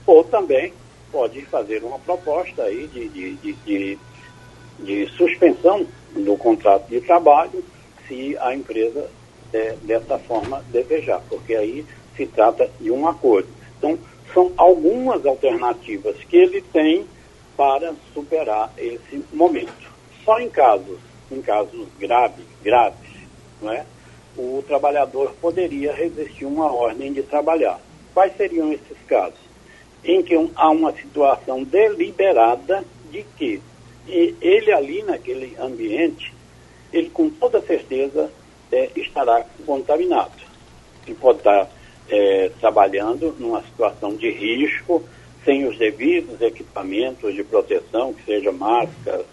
Ou 0.07 0.25
também 0.25 0.73
pode 1.13 1.43
fazer 1.43 1.83
uma 1.85 1.99
proposta 1.99 2.63
aí 2.63 2.87
de, 2.89 3.09
de, 3.09 3.35
de, 3.35 3.53
de, 3.53 3.99
de 4.81 5.07
suspensão 5.17 5.87
do 6.15 6.37
contrato 6.37 6.89
de 6.89 7.01
trabalho 7.01 7.65
se 8.07 8.37
a 8.39 8.55
empresa 8.55 9.09
é, 9.53 9.77
dessa 9.83 10.19
forma 10.19 10.65
desejar, 10.71 11.23
porque 11.29 11.55
aí 11.55 11.85
se 12.17 12.27
trata 12.27 12.69
de 12.81 12.91
um 12.91 13.07
acordo. 13.07 13.49
Então, 13.79 13.99
são 14.35 14.53
algumas 14.57 15.25
alternativas 15.25 16.17
que 16.25 16.37
ele 16.37 16.61
tem 16.61 17.07
para 17.59 17.93
superar 18.15 18.73
esse 18.79 19.25
momento. 19.33 19.93
Só 20.25 20.39
em 20.39 20.49
casos, 20.49 21.01
em 21.29 21.43
casos 21.43 21.89
graves, 21.99 22.45
graves, 22.63 23.11
não 23.61 23.73
é? 23.73 23.85
o 24.37 24.63
trabalhador 24.65 25.35
poderia 25.41 25.93
resistir 25.93 26.45
uma 26.45 26.73
ordem 26.73 27.13
de 27.13 27.25
trabalhar. 27.25 27.81
Quais 28.15 28.37
seriam 28.37 28.73
esses 28.73 28.97
casos? 29.09 29.41
Em 30.05 30.23
que 30.23 30.37
um, 30.37 30.49
há 30.55 30.71
uma 30.71 30.93
situação 30.93 31.65
deliberada 31.65 32.85
de 33.11 33.25
que 33.37 33.61
ele 34.07 34.73
ali 34.73 35.03
naquele 35.03 35.57
ambiente, 35.59 36.33
ele 36.93 37.11
com 37.11 37.29
toda 37.29 37.61
certeza 37.61 38.31
é, 38.71 38.91
estará 38.95 39.45
contaminado. 39.67 40.31
Ele 41.05 41.17
pode 41.17 41.39
estar 41.39 41.69
é, 42.09 42.53
trabalhando 42.61 43.35
numa 43.41 43.63
situação 43.65 44.15
de 44.15 44.31
risco, 44.31 45.03
sem 45.49 45.67
os 45.67 45.79
devidos 45.79 46.43
equipamentos 46.43 47.35
de 47.35 47.43
proteção, 47.43 48.13
que 48.13 48.23
seja 48.23 48.53
máscara, 48.53 49.25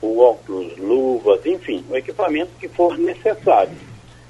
óculos, 0.00 0.74
luvas, 0.78 1.44
enfim, 1.44 1.84
o 1.90 1.94
equipamento 1.94 2.52
que 2.58 2.68
for 2.68 2.96
necessário 2.96 3.76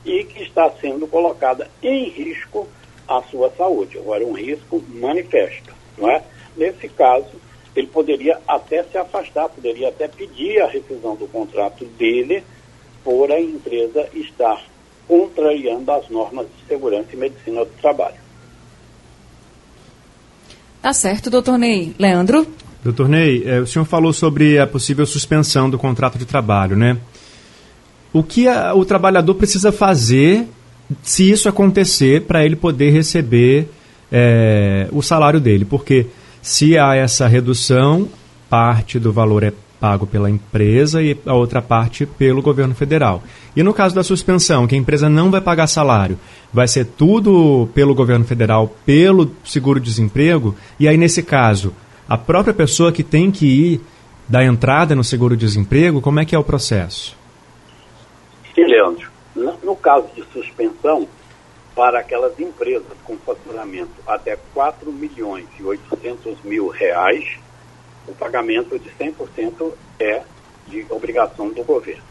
e 0.05 0.25
que 0.25 0.43
está 0.43 0.69
sendo 0.81 1.07
colocada 1.07 1.71
em 1.81 2.09
risco 2.09 2.67
a 3.07 3.23
sua 3.23 3.51
saúde. 3.51 3.99
Agora, 3.99 4.27
um 4.27 4.33
risco 4.33 4.83
manifesto, 4.89 5.73
não 5.97 6.11
é? 6.11 6.25
Nesse 6.57 6.89
caso, 6.89 7.31
ele 7.77 7.87
poderia 7.87 8.41
até 8.49 8.83
se 8.83 8.99
afastar, 8.99 9.49
poderia 9.49 9.91
até 9.91 10.09
pedir 10.09 10.61
a 10.61 10.67
rescisão 10.67 11.15
do 11.15 11.29
contrato 11.29 11.85
dele 11.85 12.43
por 13.05 13.31
a 13.31 13.41
empresa 13.41 14.09
estar 14.13 14.61
contrariando 15.07 15.93
as 15.93 16.09
normas 16.09 16.49
de 16.49 16.67
segurança 16.67 17.11
e 17.13 17.17
medicina 17.17 17.65
do 17.65 17.81
trabalho. 17.81 18.28
Tá 20.81 20.93
certo, 20.93 21.29
doutor 21.29 21.59
Ney. 21.59 21.95
Leandro? 21.99 22.47
Doutor 22.83 23.09
Ney, 23.09 23.43
é, 23.45 23.61
o 23.61 23.67
senhor 23.67 23.85
falou 23.85 24.13
sobre 24.13 24.59
a 24.59 24.67
possível 24.67 25.05
suspensão 25.05 25.69
do 25.69 25.79
contrato 25.79 26.19
de 26.19 26.25
trabalho, 26.25 26.77
né? 26.77 26.97
O 28.13 28.23
que 28.23 28.49
a, 28.49 28.75
o 28.75 28.85
trabalhador 28.85 29.35
precisa 29.35 29.73
fazer 29.73 30.47
se 31.03 31.31
isso 31.31 31.49
acontecer 31.49 32.23
para 32.23 32.45
ele 32.45 32.57
poder 32.57 32.91
receber 32.91 33.69
é, 34.11 34.89
o 34.93 35.03
salário 35.03 35.41
dele? 35.41 35.65
Porque 35.65 36.07
se 36.41 36.79
há 36.79 36.95
essa 36.95 37.27
redução, 37.27 38.09
parte 38.49 38.99
do 38.99 39.13
valor 39.13 39.43
é 39.43 39.53
pago 39.81 40.07
pela 40.07 40.31
empresa 40.31 41.03
e 41.03 41.17
a 41.27 41.35
outra 41.35 41.63
parte 41.63 42.07
pelo 42.07 42.43
governo 42.43 42.75
federal. 42.75 43.23
E 43.55 43.63
no 43.63 43.75
caso 43.75 43.95
da 43.95 44.03
suspensão, 44.03 44.67
que 44.67 44.75
a 44.75 44.79
empresa 44.79 45.09
não 45.09 45.31
vai 45.31 45.41
pagar 45.41 45.67
salário, 45.67 46.19
vai 46.53 46.69
ser 46.69 46.85
tudo 46.85 47.69
pelo 47.75 47.95
governo 47.95 48.25
federal, 48.25 48.75
pelo 48.85 49.31
seguro-desemprego, 49.45 50.55
e 50.79 50.87
aí 50.89 50.97
nesse 50.97 51.23
caso, 51.23 51.73
a 52.09 52.17
própria 52.17 52.55
pessoa 52.55 52.93
que 52.93 53.03
tem 53.03 53.31
que 53.31 53.47
ir 53.47 53.81
dar 54.29 54.45
entrada 54.45 54.95
no 54.95 55.03
seguro-desemprego, 55.03 56.01
como 56.01 56.21
é 56.21 56.25
que 56.25 56.35
é 56.35 56.39
o 56.39 56.45
processo? 56.45 57.17
Sim, 58.55 58.65
Leandro. 58.65 59.09
No 59.63 59.77
caso 59.77 60.09
de 60.15 60.25
suspensão, 60.33 61.07
para 61.75 62.01
aquelas 62.01 62.39
empresas 62.41 62.93
com 63.05 63.17
faturamento 63.19 63.93
até 64.05 64.37
4 64.53 64.91
milhões 64.93 65.47
e 65.61 65.63
800 65.63 66.43
mil 66.43 66.67
reais, 66.69 67.39
o 68.09 68.15
pagamento 68.15 68.79
de 68.79 68.91
100% 68.91 69.73
é 70.01 70.23
de 70.67 70.87
obrigação 70.91 71.51
do 71.51 71.63
governo. 71.63 72.03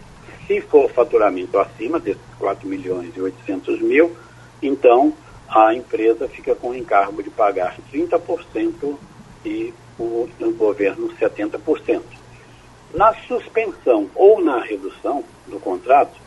Se 0.45 0.61
for 0.61 0.89
faturamento 0.91 1.59
acima 1.59 1.99
desses 1.99 2.21
4 2.39 2.67
milhões 2.67 3.15
e 3.15 3.21
800 3.21 3.81
mil, 3.81 4.15
então 4.61 5.13
a 5.47 5.73
empresa 5.73 6.27
fica 6.27 6.55
com 6.55 6.69
o 6.69 6.75
encargo 6.75 7.21
de 7.21 7.29
pagar 7.29 7.77
30% 7.91 8.97
e 9.45 9.73
o, 9.97 10.29
o 10.39 10.51
governo 10.53 11.09
70%. 11.09 12.01
Na 12.93 13.13
suspensão 13.27 14.09
ou 14.15 14.43
na 14.43 14.59
redução 14.59 15.23
do 15.47 15.59
contrato, 15.59 16.17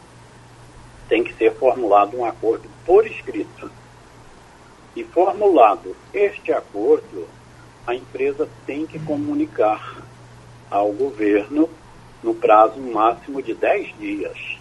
tem 1.08 1.24
que 1.24 1.34
ser 1.34 1.52
formulado 1.54 2.16
um 2.16 2.24
acordo 2.24 2.68
por 2.86 3.06
escrito 3.06 3.70
E 4.94 5.02
formulado 5.02 5.96
este 6.14 6.52
acordo, 6.52 7.26
a 7.90 7.94
empresa 7.94 8.48
tem 8.64 8.86
que 8.86 9.00
comunicar 9.00 9.98
ao 10.70 10.92
governo 10.92 11.68
no 12.22 12.34
prazo 12.34 12.78
máximo 12.80 13.42
de 13.42 13.52
10 13.52 13.98
dias. 13.98 14.58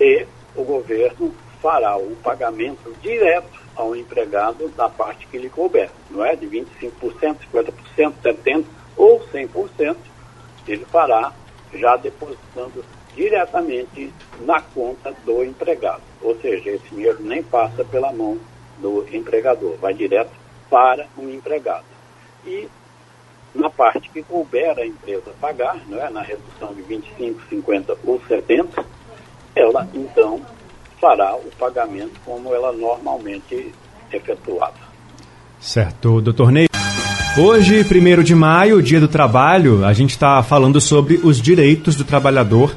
E 0.00 0.26
o 0.56 0.64
governo 0.64 1.34
fará 1.60 1.96
o 1.96 2.16
pagamento 2.16 2.94
direto 3.02 3.60
ao 3.76 3.94
empregado 3.94 4.68
da 4.70 4.88
parte 4.88 5.26
que 5.26 5.36
lhe 5.36 5.50
couber, 5.50 5.90
não 6.10 6.24
é? 6.24 6.34
De 6.34 6.46
25%, 6.46 7.36
50%, 7.52 8.12
70% 8.24 8.64
ou 8.96 9.20
100%, 9.28 9.96
ele 10.66 10.84
fará 10.86 11.32
já 11.74 11.96
depositando 11.96 12.82
diretamente 13.14 14.12
na 14.40 14.60
conta 14.60 15.14
do 15.24 15.44
empregado. 15.44 16.02
Ou 16.22 16.34
seja, 16.40 16.70
esse 16.70 16.88
dinheiro 16.88 17.18
nem 17.20 17.42
passa 17.42 17.84
pela 17.84 18.10
mão 18.12 18.38
do 18.78 19.06
empregador, 19.14 19.76
vai 19.76 19.92
direto 19.92 20.43
para 20.70 21.06
o 21.16 21.28
empregado. 21.30 21.84
E 22.46 22.68
na 23.54 23.70
parte 23.70 24.10
que 24.10 24.22
couber 24.22 24.76
a 24.78 24.86
empresa 24.86 25.32
pagar, 25.40 25.78
não 25.88 25.98
é? 26.02 26.10
na 26.10 26.22
redução 26.22 26.74
de 26.74 26.82
25, 26.82 27.40
50 27.48 27.96
ou 28.04 28.20
70, 28.26 28.84
ela 29.54 29.88
então 29.94 30.40
fará 31.00 31.36
o 31.36 31.50
pagamento 31.58 32.20
como 32.24 32.54
ela 32.54 32.72
normalmente 32.72 33.72
efetuava. 34.12 34.74
Certo, 35.60 36.20
doutor 36.20 36.50
Ney. 36.50 36.66
Hoje, 37.36 37.82
1 37.82 38.22
de 38.22 38.34
maio, 38.34 38.82
dia 38.82 39.00
do 39.00 39.08
trabalho, 39.08 39.84
a 39.84 39.92
gente 39.92 40.10
está 40.10 40.42
falando 40.42 40.80
sobre 40.80 41.16
os 41.22 41.40
direitos 41.40 41.96
do 41.96 42.04
trabalhador 42.04 42.76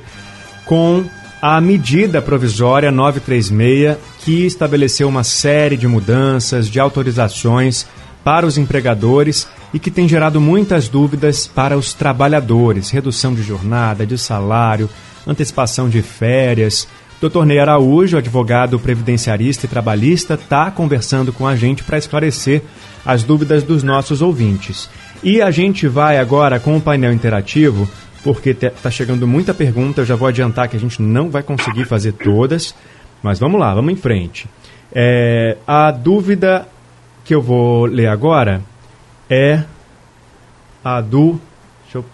com 0.66 1.06
a 1.42 1.62
medida 1.62 2.22
provisória 2.22 2.92
936, 2.92 3.98
que 4.20 4.46
estabeleceu 4.46 5.08
uma 5.08 5.24
série 5.24 5.78
de 5.78 5.88
mudanças, 5.88 6.68
de 6.68 6.80
autorizações 6.80 7.86
para 8.24 8.46
os 8.46 8.58
empregadores 8.58 9.48
e 9.74 9.80
que 9.80 9.92
tem 9.92 10.08
gerado 10.08 10.42
muitas 10.42 10.88
dúvidas 10.90 11.48
para 11.48 11.78
os 11.78 11.94
trabalhadores. 11.94 12.90
Redução 12.90 13.34
de 13.34 13.44
jornada, 13.44 14.06
de 14.06 14.18
salário, 14.18 14.90
antecipação 15.26 15.88
de 15.88 16.02
férias. 16.02 16.88
Dr. 17.22 17.46
Ney 17.46 17.60
Araújo, 17.60 18.18
advogado 18.18 18.80
previdenciarista 18.80 19.66
e 19.66 19.70
trabalhista, 19.70 20.34
está 20.34 20.70
conversando 20.72 21.32
com 21.32 21.48
a 21.48 21.56
gente 21.56 21.84
para 21.84 21.98
esclarecer 21.98 22.62
as 23.06 23.24
dúvidas 23.24 23.64
dos 23.64 23.84
nossos 23.84 24.22
ouvintes. 24.22 24.90
E 25.24 25.42
a 25.42 25.50
gente 25.50 25.88
vai 25.88 26.18
agora 26.20 26.60
com 26.60 26.78
o 26.78 26.82
painel 26.82 27.14
interativo 27.14 27.90
porque 28.34 28.50
está 28.50 28.92
chegando 28.92 29.26
muita 29.26 29.54
pergunta. 29.54 30.02
Eu 30.02 30.06
já 30.06 30.18
vou 30.18 30.28
adiantar 30.28 30.68
que 30.68 30.76
a 30.76 30.80
gente 30.80 31.02
não 31.02 31.30
vai 31.30 31.42
conseguir 31.42 31.86
fazer 31.86 32.12
todas, 32.12 32.76
mas 33.24 33.40
vamos 33.40 33.58
lá, 33.58 33.74
vamos 33.74 33.94
em 33.94 33.96
frente. 33.96 34.50
É, 34.92 35.56
a 35.66 35.92
dúvida 35.92 36.68
que 37.24 37.34
eu 37.34 37.42
vou 37.42 37.86
ler 37.86 38.08
agora 38.08 38.62
é 39.30 39.64
a 40.84 41.00
do. 41.00 41.40
Deixa 41.84 42.00
eu 42.00 42.06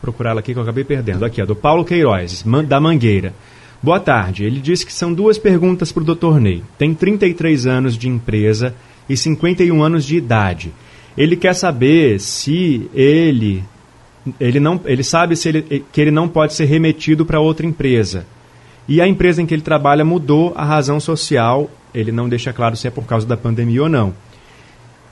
procurar 0.00 0.30
ela 0.30 0.38
aqui 0.38 0.52
que 0.52 0.58
eu 0.60 0.62
acabei 0.62 0.84
perdendo. 0.84 1.24
Aqui, 1.24 1.42
a 1.42 1.44
do 1.44 1.56
Paulo 1.56 1.84
Queiroz, 1.84 2.44
da 2.68 2.80
Mangueira. 2.80 3.34
Boa 3.82 3.98
tarde. 3.98 4.44
Ele 4.44 4.60
disse 4.60 4.86
que 4.86 4.92
são 4.92 5.12
duas 5.12 5.36
perguntas 5.36 5.90
para 5.90 6.04
o 6.04 6.14
Dr. 6.14 6.38
Ney. 6.38 6.62
Tem 6.78 6.94
33 6.94 7.66
anos 7.66 7.98
de 7.98 8.08
empresa 8.08 8.72
e 9.08 9.16
51 9.16 9.82
anos 9.82 10.04
de 10.04 10.16
idade. 10.16 10.72
Ele 11.18 11.34
quer 11.34 11.54
saber 11.54 12.20
se 12.20 12.88
ele 12.94 13.64
ele 14.38 14.60
não 14.60 14.80
ele 14.84 15.02
sabe 15.02 15.36
se 15.36 15.48
ele, 15.48 15.84
que 15.92 16.00
ele 16.00 16.10
não 16.10 16.28
pode 16.28 16.54
ser 16.54 16.64
remetido 16.66 17.24
para 17.24 17.40
outra 17.40 17.66
empresa. 17.66 18.26
E 18.88 19.00
a 19.00 19.06
empresa 19.06 19.40
em 19.40 19.46
que 19.46 19.54
ele 19.54 19.62
trabalha 19.62 20.04
mudou 20.04 20.52
a 20.56 20.64
razão 20.64 20.98
social, 20.98 21.70
ele 21.94 22.10
não 22.10 22.28
deixa 22.28 22.52
claro 22.52 22.76
se 22.76 22.88
é 22.88 22.90
por 22.90 23.04
causa 23.04 23.26
da 23.26 23.36
pandemia 23.36 23.82
ou 23.82 23.88
não. 23.88 24.08
O 24.08 24.14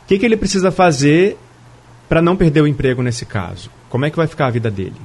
que, 0.09 0.19
que 0.19 0.27
ele 0.27 0.37
precisa 0.37 0.71
fazer 0.71 1.37
para 2.09 2.23
não 2.23 2.37
perder 2.37 2.63
o 2.63 2.67
emprego 2.67 3.03
nesse 3.03 3.27
caso? 3.27 3.71
Como 3.89 4.05
é 4.05 4.11
que 4.11 4.17
vai 4.17 4.27
ficar 4.27 4.47
a 4.47 4.51
vida 4.51 4.71
dele? 4.71 4.97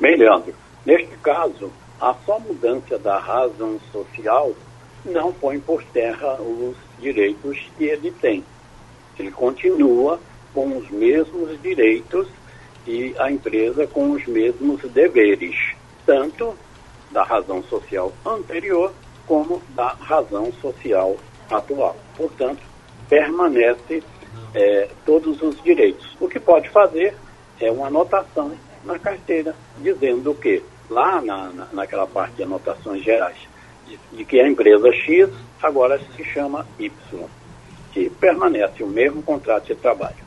Bem, 0.00 0.16
Leandro, 0.16 0.54
neste 0.84 1.16
caso, 1.22 1.70
a 2.00 2.14
só 2.24 2.38
mudança 2.38 2.98
da 2.98 3.18
razão 3.18 3.78
social 3.92 4.52
não 5.04 5.32
põe 5.32 5.60
por 5.60 5.82
terra 5.84 6.40
os 6.40 6.76
direitos 7.00 7.58
que 7.76 7.84
ele 7.84 8.10
tem. 8.10 8.42
Ele 9.18 9.30
continua 9.30 10.18
com 10.56 10.74
os 10.78 10.88
mesmos 10.90 11.60
direitos 11.60 12.26
e 12.86 13.14
a 13.18 13.30
empresa 13.30 13.86
com 13.86 14.12
os 14.12 14.26
mesmos 14.26 14.80
deveres, 14.90 15.54
tanto 16.06 16.56
da 17.10 17.22
razão 17.22 17.62
social 17.64 18.10
anterior 18.24 18.90
como 19.26 19.62
da 19.74 19.88
razão 19.88 20.50
social 20.54 21.14
atual. 21.50 21.94
Portanto, 22.16 22.62
permanece 23.06 24.02
é, 24.54 24.88
todos 25.04 25.42
os 25.42 25.62
direitos. 25.62 26.16
O 26.18 26.26
que 26.26 26.40
pode 26.40 26.70
fazer 26.70 27.14
é 27.60 27.70
uma 27.70 27.88
anotação 27.88 28.52
na 28.82 28.98
carteira 28.98 29.54
dizendo 29.76 30.34
que 30.34 30.62
lá 30.88 31.20
na, 31.20 31.50
na, 31.50 31.68
naquela 31.70 32.06
parte 32.06 32.36
de 32.36 32.44
anotações 32.44 33.04
gerais 33.04 33.36
de, 33.86 33.98
de 34.10 34.24
que 34.24 34.40
a 34.40 34.48
empresa 34.48 34.90
X 34.90 35.28
agora 35.62 36.00
se 36.16 36.24
chama 36.24 36.66
Y, 36.78 36.90
que 37.92 38.08
permanece 38.08 38.82
o 38.82 38.86
mesmo 38.86 39.22
contrato 39.22 39.66
de 39.66 39.74
trabalho. 39.74 40.25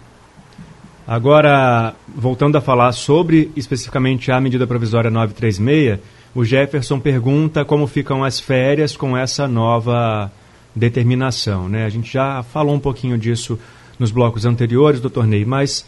Agora, 1.11 1.95
voltando 2.07 2.55
a 2.55 2.61
falar 2.61 2.91
sobre 2.91 3.51
especificamente 3.55 4.31
a 4.31 4.39
medida 4.39 4.67
provisória 4.67 5.09
936, 5.09 5.97
o 6.35 6.45
Jefferson 6.45 6.99
pergunta 6.99 7.65
como 7.65 7.87
ficam 7.87 8.23
as 8.23 8.39
férias 8.39 8.95
com 8.95 9.17
essa 9.17 9.47
nova 9.47 10.31
determinação. 10.75 11.67
Né? 11.67 11.83
A 11.83 11.89
gente 11.89 12.13
já 12.13 12.43
falou 12.43 12.75
um 12.75 12.79
pouquinho 12.79 13.17
disso 13.17 13.57
nos 13.97 14.11
blocos 14.11 14.45
anteriores 14.45 15.01
do 15.01 15.09
torneio, 15.09 15.47
mas 15.47 15.83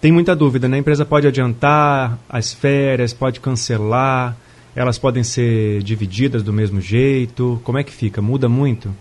tem 0.00 0.12
muita 0.12 0.36
dúvida. 0.36 0.68
Né? 0.68 0.76
A 0.76 0.78
empresa 0.78 1.04
pode 1.04 1.26
adiantar 1.26 2.16
as 2.28 2.54
férias, 2.54 3.12
pode 3.12 3.40
cancelar, 3.40 4.36
elas 4.76 4.96
podem 4.96 5.24
ser 5.24 5.82
divididas 5.82 6.40
do 6.44 6.52
mesmo 6.52 6.80
jeito. 6.80 7.60
Como 7.64 7.78
é 7.78 7.82
que 7.82 7.90
fica? 7.90 8.22
Muda 8.22 8.48
muito? 8.48 8.94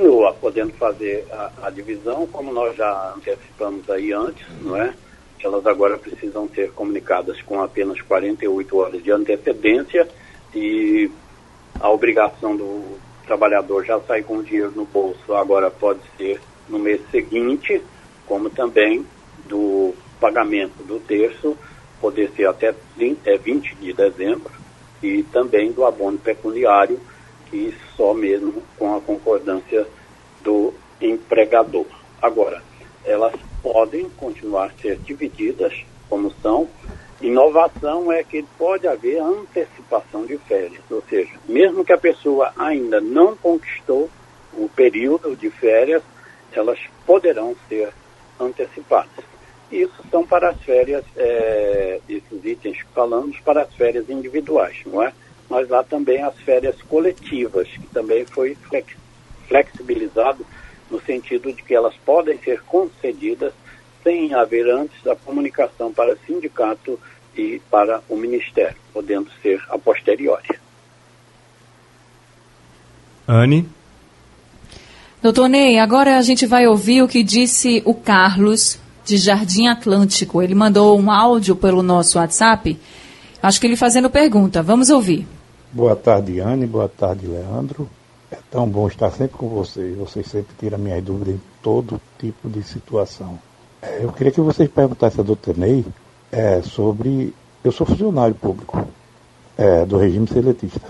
Continua 0.00 0.32
podendo 0.32 0.72
fazer 0.72 1.26
a, 1.30 1.50
a, 1.64 1.70
divisão, 1.70 2.26
como 2.26 2.52
nós 2.52 2.74
já 2.74 3.12
antecipamos 3.14 3.88
aí 3.90 4.12
antes, 4.12 4.46
não 4.62 4.74
é? 4.76 4.94
Elas 5.42 5.66
agora 5.66 5.98
precisam 5.98 6.48
ser 6.48 6.72
comunicadas 6.72 7.40
com 7.42 7.62
apenas 7.62 8.00
48 8.02 8.76
horas 8.76 9.02
de 9.02 9.10
antecedência 9.10 10.08
e 10.54 11.10
a 11.78 11.90
obrigação 11.90 12.56
do 12.56 12.98
trabalhador 13.26 13.84
já 13.84 14.00
sair 14.00 14.22
com 14.22 14.38
o 14.38 14.42
dinheiro 14.42 14.72
no 14.74 14.84
bolso 14.84 15.34
agora 15.34 15.70
pode 15.70 16.00
ser 16.16 16.40
no 16.68 16.78
mês 16.78 17.00
seguinte, 17.10 17.82
como 18.26 18.50
também 18.50 19.06
do 19.46 19.94
pagamento 20.18 20.82
do 20.84 20.98
terço 21.00 21.56
poder 22.00 22.30
ser 22.36 22.46
até 22.46 22.74
20, 22.96 23.20
é, 23.26 23.36
20 23.36 23.74
de 23.76 23.92
dezembro 23.92 24.52
e 25.02 25.22
também 25.24 25.72
do 25.72 25.84
abono 25.84 26.18
pecuniário 26.18 27.00
só 27.96 28.14
mesmo 28.14 28.62
com 28.78 28.96
a 28.96 29.00
concordância 29.00 29.86
do 30.42 30.72
empregador. 31.00 31.86
Agora, 32.20 32.62
elas 33.04 33.34
podem 33.62 34.08
continuar 34.10 34.66
a 34.66 34.82
ser 34.82 34.96
divididas 34.98 35.72
como 36.08 36.32
são. 36.42 36.68
Inovação 37.20 38.10
é 38.10 38.22
que 38.22 38.42
pode 38.56 38.88
haver 38.88 39.20
antecipação 39.20 40.24
de 40.24 40.38
férias, 40.38 40.82
ou 40.90 41.02
seja, 41.08 41.32
mesmo 41.46 41.84
que 41.84 41.92
a 41.92 41.98
pessoa 41.98 42.52
ainda 42.56 43.00
não 43.00 43.36
conquistou 43.36 44.08
o 44.54 44.68
período 44.68 45.36
de 45.36 45.50
férias, 45.50 46.02
elas 46.52 46.78
poderão 47.06 47.54
ser 47.68 47.92
antecipadas. 48.38 49.24
Isso 49.70 50.02
são 50.10 50.26
para 50.26 50.48
as 50.50 50.60
férias, 50.62 51.04
é, 51.16 52.00
esses 52.08 52.44
itens 52.44 52.82
que 52.82 52.88
falamos, 52.92 53.38
para 53.40 53.62
as 53.62 53.74
férias 53.74 54.08
individuais, 54.08 54.78
não 54.86 55.02
é? 55.02 55.12
Mas 55.50 55.70
há 55.72 55.82
também 55.82 56.22
as 56.22 56.36
férias 56.36 56.80
coletivas, 56.82 57.66
que 57.68 57.86
também 57.88 58.24
foi 58.24 58.54
flex, 58.54 58.96
flexibilizado 59.48 60.46
no 60.88 61.00
sentido 61.02 61.52
de 61.52 61.62
que 61.62 61.74
elas 61.74 61.94
podem 62.06 62.38
ser 62.38 62.62
concedidas 62.62 63.52
sem 64.02 64.32
haver 64.32 64.66
antes 64.70 65.06
a 65.06 65.16
comunicação 65.16 65.92
para 65.92 66.14
o 66.14 66.18
sindicato 66.26 66.98
e 67.36 67.60
para 67.70 68.00
o 68.08 68.16
Ministério, 68.16 68.76
podendo 68.92 69.28
ser 69.42 69.60
a 69.68 69.76
posteriori. 69.76 70.58
Anne? 73.26 73.68
Doutor 75.22 75.48
Ney, 75.48 75.78
agora 75.78 76.16
a 76.16 76.22
gente 76.22 76.46
vai 76.46 76.66
ouvir 76.66 77.02
o 77.02 77.08
que 77.08 77.22
disse 77.22 77.82
o 77.84 77.92
Carlos 77.92 78.80
de 79.04 79.16
Jardim 79.18 79.66
Atlântico. 79.66 80.40
Ele 80.40 80.54
mandou 80.54 80.98
um 80.98 81.10
áudio 81.10 81.54
pelo 81.54 81.82
nosso 81.82 82.18
WhatsApp. 82.18 82.78
Acho 83.42 83.60
que 83.60 83.66
ele 83.66 83.76
fazendo 83.76 84.08
pergunta. 84.08 84.62
Vamos 84.62 84.90
ouvir. 84.90 85.26
Boa 85.72 85.94
tarde, 85.94 86.40
Anne. 86.40 86.66
Boa 86.66 86.88
tarde, 86.88 87.28
Leandro. 87.28 87.88
É 88.28 88.38
tão 88.50 88.68
bom 88.68 88.88
estar 88.88 89.08
sempre 89.12 89.38
com 89.38 89.48
vocês. 89.48 89.96
Vocês 89.96 90.26
sempre 90.26 90.52
tiram 90.58 90.76
minhas 90.76 91.00
dúvidas 91.00 91.36
em 91.36 91.40
todo 91.62 92.00
tipo 92.18 92.48
de 92.48 92.60
situação. 92.64 93.38
É, 93.80 94.02
eu 94.02 94.10
queria 94.12 94.32
que 94.32 94.40
vocês 94.40 94.68
perguntassem 94.68 95.20
a 95.20 95.24
doutor 95.24 95.56
Ney 95.56 95.86
é, 96.32 96.60
sobre. 96.60 97.32
Eu 97.62 97.70
sou 97.70 97.86
funcionário 97.86 98.34
público 98.34 98.84
é, 99.56 99.86
do 99.86 99.96
regime 99.96 100.26
seletista. 100.26 100.88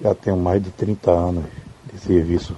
Já 0.00 0.12
tenho 0.16 0.36
mais 0.36 0.64
de 0.64 0.70
30 0.72 1.10
anos 1.12 1.44
de 1.92 2.00
serviço 2.00 2.56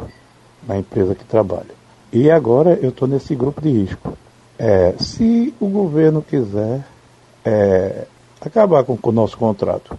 na 0.66 0.79
empresa 0.79 1.14
que 1.14 1.25
trabalha. 1.25 1.75
E 2.11 2.31
agora 2.31 2.79
eu 2.81 2.88
estou 2.88 3.07
nesse 3.07 3.35
grupo 3.35 3.61
de 3.61 3.68
risco. 3.68 4.16
É, 4.59 4.94
se 4.99 5.55
o 5.61 5.68
governo 5.68 6.23
quiser 6.23 6.87
é, 7.44 8.07
acabar 8.40 8.83
com 8.83 8.99
o 9.03 9.12
nosso 9.12 9.37
contrato, 9.37 9.99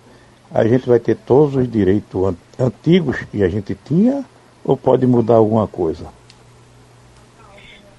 a 0.53 0.67
gente 0.67 0.87
vai 0.87 0.99
ter 0.99 1.15
todos 1.15 1.55
os 1.55 1.71
direitos 1.71 2.35
antigos 2.59 3.17
que 3.31 3.43
a 3.43 3.49
gente 3.49 3.75
tinha 3.85 4.25
ou 4.63 4.75
pode 4.75 5.05
mudar 5.07 5.35
alguma 5.35 5.67
coisa? 5.67 6.05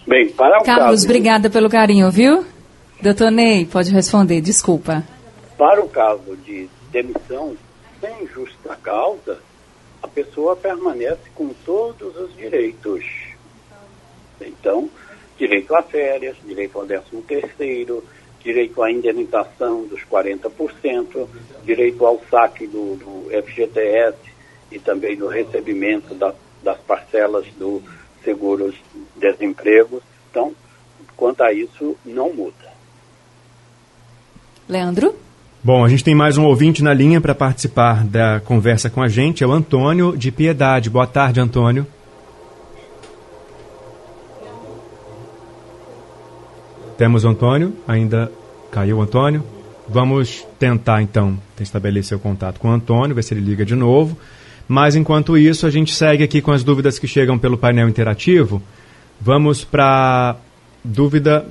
Bem, 0.06 0.28
para 0.30 0.60
o 0.60 0.64
Carlos, 0.64 0.86
caso, 0.86 1.04
obrigada 1.04 1.48
pelo 1.48 1.70
carinho, 1.70 2.10
viu? 2.10 2.44
Doutor 3.00 3.30
Ney, 3.30 3.66
pode 3.66 3.90
responder, 3.90 4.40
desculpa. 4.40 5.02
Para 5.56 5.82
o 5.82 5.88
caso 5.88 6.36
de 6.44 6.68
demissão 6.90 7.56
sem 8.00 8.26
justa 8.26 8.76
causa, 8.82 9.38
a 10.02 10.08
pessoa 10.08 10.56
permanece 10.56 11.30
com 11.34 11.50
todos 11.64 12.16
os 12.16 12.36
direitos. 12.36 13.04
Então, 14.40 14.90
direito 15.38 15.74
a 15.74 15.82
férias, 15.82 16.36
direito 16.44 16.78
ao 16.78 16.84
décimo 16.84 17.22
terceiro, 17.22 18.02
direito 18.42 18.82
à 18.82 18.90
indenização 18.90 19.84
dos 19.84 20.00
40%, 20.02 21.26
direito 21.64 22.04
ao 22.04 22.20
saque 22.30 22.66
do, 22.66 22.96
do 22.96 23.42
FGTS 23.44 24.16
e 24.70 24.78
também 24.78 25.16
no 25.16 25.28
recebimento 25.28 26.14
da, 26.14 26.34
das 26.62 26.78
parcelas 26.78 27.46
do 27.58 27.82
seguros 28.24 28.74
desemprego. 29.16 30.02
Então, 30.30 30.54
quanto 31.16 31.42
a 31.42 31.52
isso, 31.52 31.96
não 32.04 32.32
muda. 32.32 32.72
Leandro? 34.68 35.14
Bom, 35.62 35.84
a 35.84 35.88
gente 35.88 36.02
tem 36.02 36.14
mais 36.14 36.36
um 36.36 36.44
ouvinte 36.44 36.82
na 36.82 36.92
linha 36.92 37.20
para 37.20 37.34
participar 37.34 38.04
da 38.04 38.40
conversa 38.40 38.90
com 38.90 39.00
a 39.00 39.06
gente, 39.06 39.44
é 39.44 39.46
o 39.46 39.52
Antônio 39.52 40.16
de 40.16 40.32
Piedade. 40.32 40.90
Boa 40.90 41.06
tarde, 41.06 41.38
Antônio. 41.38 41.86
Temos 47.02 47.24
o 47.24 47.28
Antônio, 47.28 47.74
ainda 47.88 48.30
caiu 48.70 48.98
o 48.98 49.02
Antônio. 49.02 49.42
Vamos 49.88 50.46
tentar 50.56 51.02
então 51.02 51.36
estabelecer 51.58 52.16
o 52.16 52.20
contato 52.20 52.60
com 52.60 52.68
o 52.68 52.70
Antônio, 52.70 53.12
ver 53.12 53.24
se 53.24 53.34
ele 53.34 53.40
liga 53.40 53.64
de 53.64 53.74
novo. 53.74 54.16
Mas 54.68 54.94
enquanto 54.94 55.36
isso, 55.36 55.66
a 55.66 55.70
gente 55.70 55.92
segue 55.92 56.22
aqui 56.22 56.40
com 56.40 56.52
as 56.52 56.62
dúvidas 56.62 57.00
que 57.00 57.08
chegam 57.08 57.36
pelo 57.36 57.58
painel 57.58 57.88
interativo. 57.88 58.62
Vamos 59.20 59.64
para 59.64 60.36
dúvida, 60.84 61.44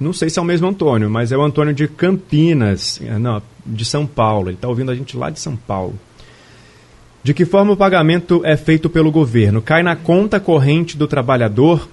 não 0.00 0.12
sei 0.12 0.28
se 0.28 0.40
é 0.40 0.42
o 0.42 0.44
mesmo 0.44 0.66
Antônio, 0.66 1.08
mas 1.08 1.30
é 1.30 1.36
o 1.36 1.42
Antônio 1.42 1.72
de 1.72 1.86
Campinas, 1.86 3.00
é, 3.00 3.16
não, 3.16 3.40
de 3.64 3.84
São 3.84 4.08
Paulo. 4.08 4.48
Ele 4.48 4.56
está 4.56 4.66
ouvindo 4.66 4.90
a 4.90 4.94
gente 4.96 5.16
lá 5.16 5.30
de 5.30 5.38
São 5.38 5.54
Paulo. 5.54 5.94
De 7.22 7.32
que 7.32 7.44
forma 7.44 7.72
o 7.72 7.76
pagamento 7.76 8.40
é 8.44 8.56
feito 8.56 8.90
pelo 8.90 9.12
governo? 9.12 9.62
Cai 9.62 9.84
na 9.84 9.94
conta 9.94 10.40
corrente 10.40 10.96
do 10.96 11.06
trabalhador 11.06 11.88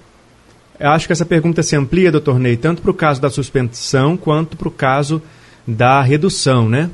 acho 0.80 1.06
que 1.06 1.12
essa 1.12 1.24
pergunta 1.24 1.62
se 1.62 1.76
amplia, 1.76 2.10
doutor 2.10 2.38
Ney, 2.38 2.56
tanto 2.56 2.82
para 2.82 2.90
o 2.90 2.94
caso 2.94 3.20
da 3.20 3.30
suspensão 3.30 4.16
quanto 4.16 4.56
para 4.56 4.68
o 4.68 4.72
caso 4.72 5.22
da 5.66 6.02
redução, 6.02 6.68
né? 6.68 6.90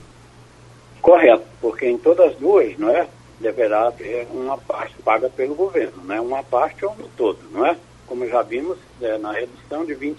Correto, 1.01 1.45
porque 1.61 1.87
em 1.87 1.97
todas 1.97 2.33
as 2.33 2.37
duas, 2.37 2.77
não 2.79 2.90
é? 2.90 3.07
Deverá 3.40 3.90
ter 3.90 4.29
uma 4.33 4.59
parte 4.59 4.95
paga 5.03 5.31
pelo 5.31 5.55
governo, 5.55 6.05
né? 6.05 6.21
Uma 6.21 6.43
parte 6.43 6.85
ou 6.85 6.95
no 6.95 7.09
todo, 7.16 7.38
não 7.53 7.66
é? 7.66 7.77
Como 8.07 8.27
já 8.29 8.43
vimos, 8.43 8.77
é, 9.01 9.16
na 9.16 9.33
redução 9.33 9.85
de 9.85 9.95
25%, 9.95 10.16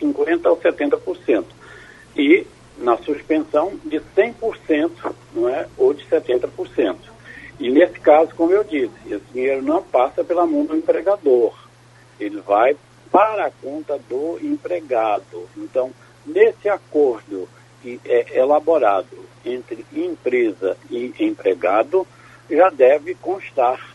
50% 0.00 0.46
ou 0.46 0.56
70%. 0.56 1.44
E 2.16 2.46
na 2.78 2.96
suspensão 2.98 3.72
de 3.84 4.00
100%, 4.16 4.90
não 5.34 5.48
é? 5.48 5.66
Ou 5.76 5.92
de 5.92 6.04
70%. 6.06 6.96
E 7.60 7.70
nesse 7.70 7.98
caso, 8.00 8.34
como 8.34 8.52
eu 8.52 8.64
disse, 8.64 8.94
esse 9.10 9.24
dinheiro 9.32 9.62
não 9.62 9.82
passa 9.82 10.24
pela 10.24 10.46
mão 10.46 10.64
do 10.64 10.76
empregador 10.76 11.67
ele 12.18 12.40
vai 12.40 12.76
para 13.10 13.46
a 13.46 13.50
conta 13.50 13.98
do 14.08 14.38
empregado. 14.42 15.48
Então, 15.56 15.90
nesse 16.26 16.68
acordo 16.68 17.48
que 17.82 18.00
é 18.04 18.38
elaborado 18.38 19.28
entre 19.44 19.84
empresa 19.92 20.76
e 20.90 21.12
empregado, 21.20 22.06
já 22.50 22.70
deve 22.70 23.14
constar 23.14 23.94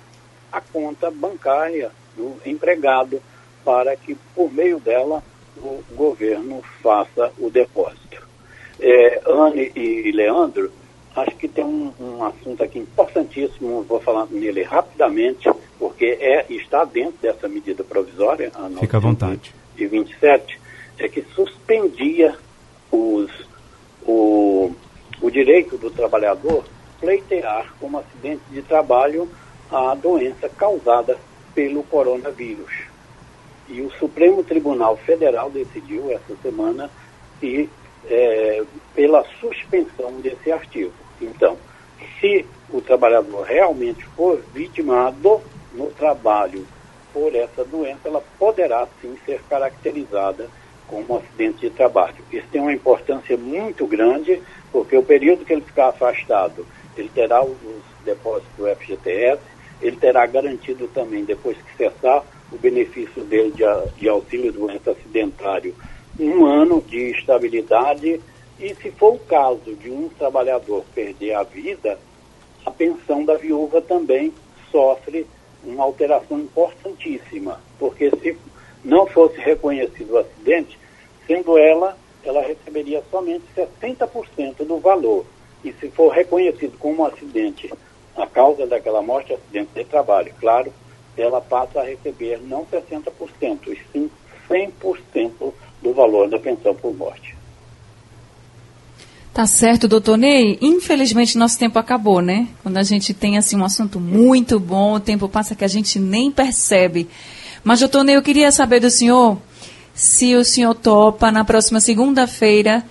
a 0.52 0.62
conta 0.62 1.10
bancária 1.12 1.92
do 2.16 2.36
empregado 2.46 3.22
para 3.64 3.96
que, 3.96 4.16
por 4.36 4.52
meio 4.52 4.80
dela, 4.80 5.24
o 5.58 5.84
governo 5.92 6.62
faça 6.82 7.32
o 7.40 7.50
depósito. 7.50 8.22
É, 8.80 9.22
Anne 9.26 9.72
e 9.76 10.12
Leandro, 10.12 10.72
acho 11.16 11.36
que 11.38 11.48
tem 11.48 11.64
um, 11.64 11.94
um 12.00 12.24
assunto 12.24 12.64
aqui 12.64 12.80
importantíssimo, 12.80 13.84
vou 13.84 14.00
falar 14.00 14.28
nele 14.30 14.64
rapidamente, 14.64 15.50
porque 15.84 16.18
é, 16.22 16.46
está 16.50 16.86
dentro 16.86 17.18
dessa 17.22 17.46
medida 17.50 17.84
provisória, 17.84 18.50
a 18.56 18.70
Fica 18.80 18.96
à 18.96 19.00
vontade. 19.02 19.54
de 19.76 19.86
27, 19.86 20.58
é 20.98 21.10
que 21.10 21.22
suspendia 21.36 22.38
os, 22.90 23.30
o, 24.08 24.74
o 25.22 25.30
direito 25.30 25.78
do 25.78 25.92
trabalhador 25.92 26.64
pleitear 27.02 27.74
como 27.82 28.00
acidente 28.00 28.44
de 28.50 28.62
trabalho 28.62 29.28
a 29.70 29.94
doença 29.94 30.48
causada 30.48 31.18
pelo 31.54 31.84
coronavírus. 31.84 32.72
E 33.68 33.82
o 33.82 33.92
Supremo 34.00 34.42
Tribunal 34.42 34.96
Federal 34.96 35.50
decidiu 35.50 36.10
essa 36.12 36.34
semana 36.42 36.90
e 37.42 37.68
é, 38.06 38.64
pela 38.96 39.26
suspensão 39.42 40.14
desse 40.22 40.50
artigo. 40.50 40.94
Então, 41.22 41.58
se 42.22 42.46
o 42.70 42.80
trabalhador 42.80 43.44
realmente 43.44 44.06
for 44.16 44.42
vitimado 44.54 45.42
no 45.74 45.88
trabalho 45.88 46.66
por 47.14 47.36
essa 47.36 47.64
doença, 47.64 48.08
ela 48.08 48.24
poderá 48.40 48.88
sim 49.02 49.18
ser 49.26 49.42
caracterizada 49.50 50.50
como 50.88 51.06
um 51.10 51.18
acidente 51.18 51.62
de 51.62 51.70
trabalho. 51.70 52.16
Isso 52.32 52.48
tem 52.52 52.62
uma 52.62 52.74
importância 52.74 53.38
muito 53.38 53.86
grande, 53.86 54.42
porque 54.72 54.98
o 54.98 55.04
período 55.04 55.46
que 55.46 55.54
ele 55.54 55.62
ficar 55.62 55.90
afastado, 55.90 56.66
ele 56.98 57.10
terá 57.10 57.44
os 57.44 57.58
depósitos 58.04 58.52
do 58.58 58.68
FGTS, 58.76 59.42
ele 59.82 59.98
terá 59.98 60.26
garantido 60.26 60.88
também, 60.88 61.24
depois 61.24 61.58
que 61.58 61.78
cessar, 61.78 62.24
o 62.52 62.58
benefício 62.58 63.24
dele 63.24 63.52
de, 63.52 64.00
de 64.00 64.10
auxílio 64.10 64.52
doença 64.52 64.92
acidentário, 64.92 65.76
um 66.20 66.46
ano 66.46 66.82
de 66.82 67.12
estabilidade, 67.12 68.22
e 68.60 68.76
se 68.76 68.92
for 68.92 69.16
o 69.16 69.20
caso 69.20 69.76
de 69.76 69.90
um 69.90 70.10
trabalhador 70.10 70.86
perder 70.94 71.34
a 71.34 71.44
vida, 71.44 71.98
a 72.66 72.72
pensão 72.72 73.26
da 73.26 73.36
viúva 73.36 73.82
também 73.82 74.32
sofre 74.72 75.26
uma 75.66 75.84
alteração 75.84 76.40
importantíssima, 76.40 77.60
porque 77.80 78.10
se 78.10 78.38
não 78.84 79.06
fosse 79.08 79.40
reconhecido 79.40 80.14
o 80.14 80.18
acidente, 80.18 80.78
sendo 81.26 81.58
ela, 81.58 81.98
ela 82.24 82.42
receberia 82.42 83.04
somente 83.10 83.44
60% 83.56 84.66
do 84.66 84.78
valor. 84.78 85.26
E 85.64 85.72
se 85.74 85.90
for 85.90 86.12
reconhecido 86.12 86.78
como 86.78 87.02
um 87.02 87.06
acidente, 87.06 87.72
a 88.16 88.28
causa 88.28 88.68
daquela 88.68 89.02
morte, 89.02 89.34
acidente 89.34 89.72
de 89.74 89.84
trabalho, 89.86 90.34
claro, 90.40 90.74
ela 91.18 91.40
passa 91.40 91.82
a 91.82 91.84
receber 91.84 92.40
não 92.42 92.66
60%, 92.66 93.68
e 93.68 93.80
sim 93.92 94.12
100% 94.50 95.54
do 95.82 95.94
valor 95.94 96.30
da 96.30 96.40
pensão 96.40 96.76
por 96.76 96.94
morte. 96.94 97.33
Tá 99.34 99.48
certo, 99.48 99.88
doutor 99.88 100.16
Ney. 100.16 100.60
Infelizmente, 100.62 101.40
nosso 101.40 101.58
tempo 101.58 101.80
acabou, 101.80 102.22
né? 102.22 102.48
Quando 102.62 102.78
a 102.78 102.84
gente 102.84 103.16
tem 103.16 103.36
assim 103.36 103.58
um 103.58 103.66
assunto 103.66 104.00
muito 104.00 104.60
bom, 104.60 104.94
o 104.94 105.00
tempo 105.00 105.28
passa 105.28 105.56
que 105.56 105.66
a 105.66 105.68
gente 105.68 105.98
nem 105.98 106.32
percebe. 106.32 107.10
Mas, 107.64 107.80
doutor 107.80 108.04
Ney, 108.04 108.16
eu 108.16 108.22
queria 108.22 108.52
saber 108.52 108.80
do 108.80 108.92
senhor 108.92 109.40
se 109.96 110.36
o 110.36 110.44
senhor 110.44 110.76
topa 110.76 111.32
na 111.32 111.44
próxima 111.44 111.80
segunda-feira 111.80 112.86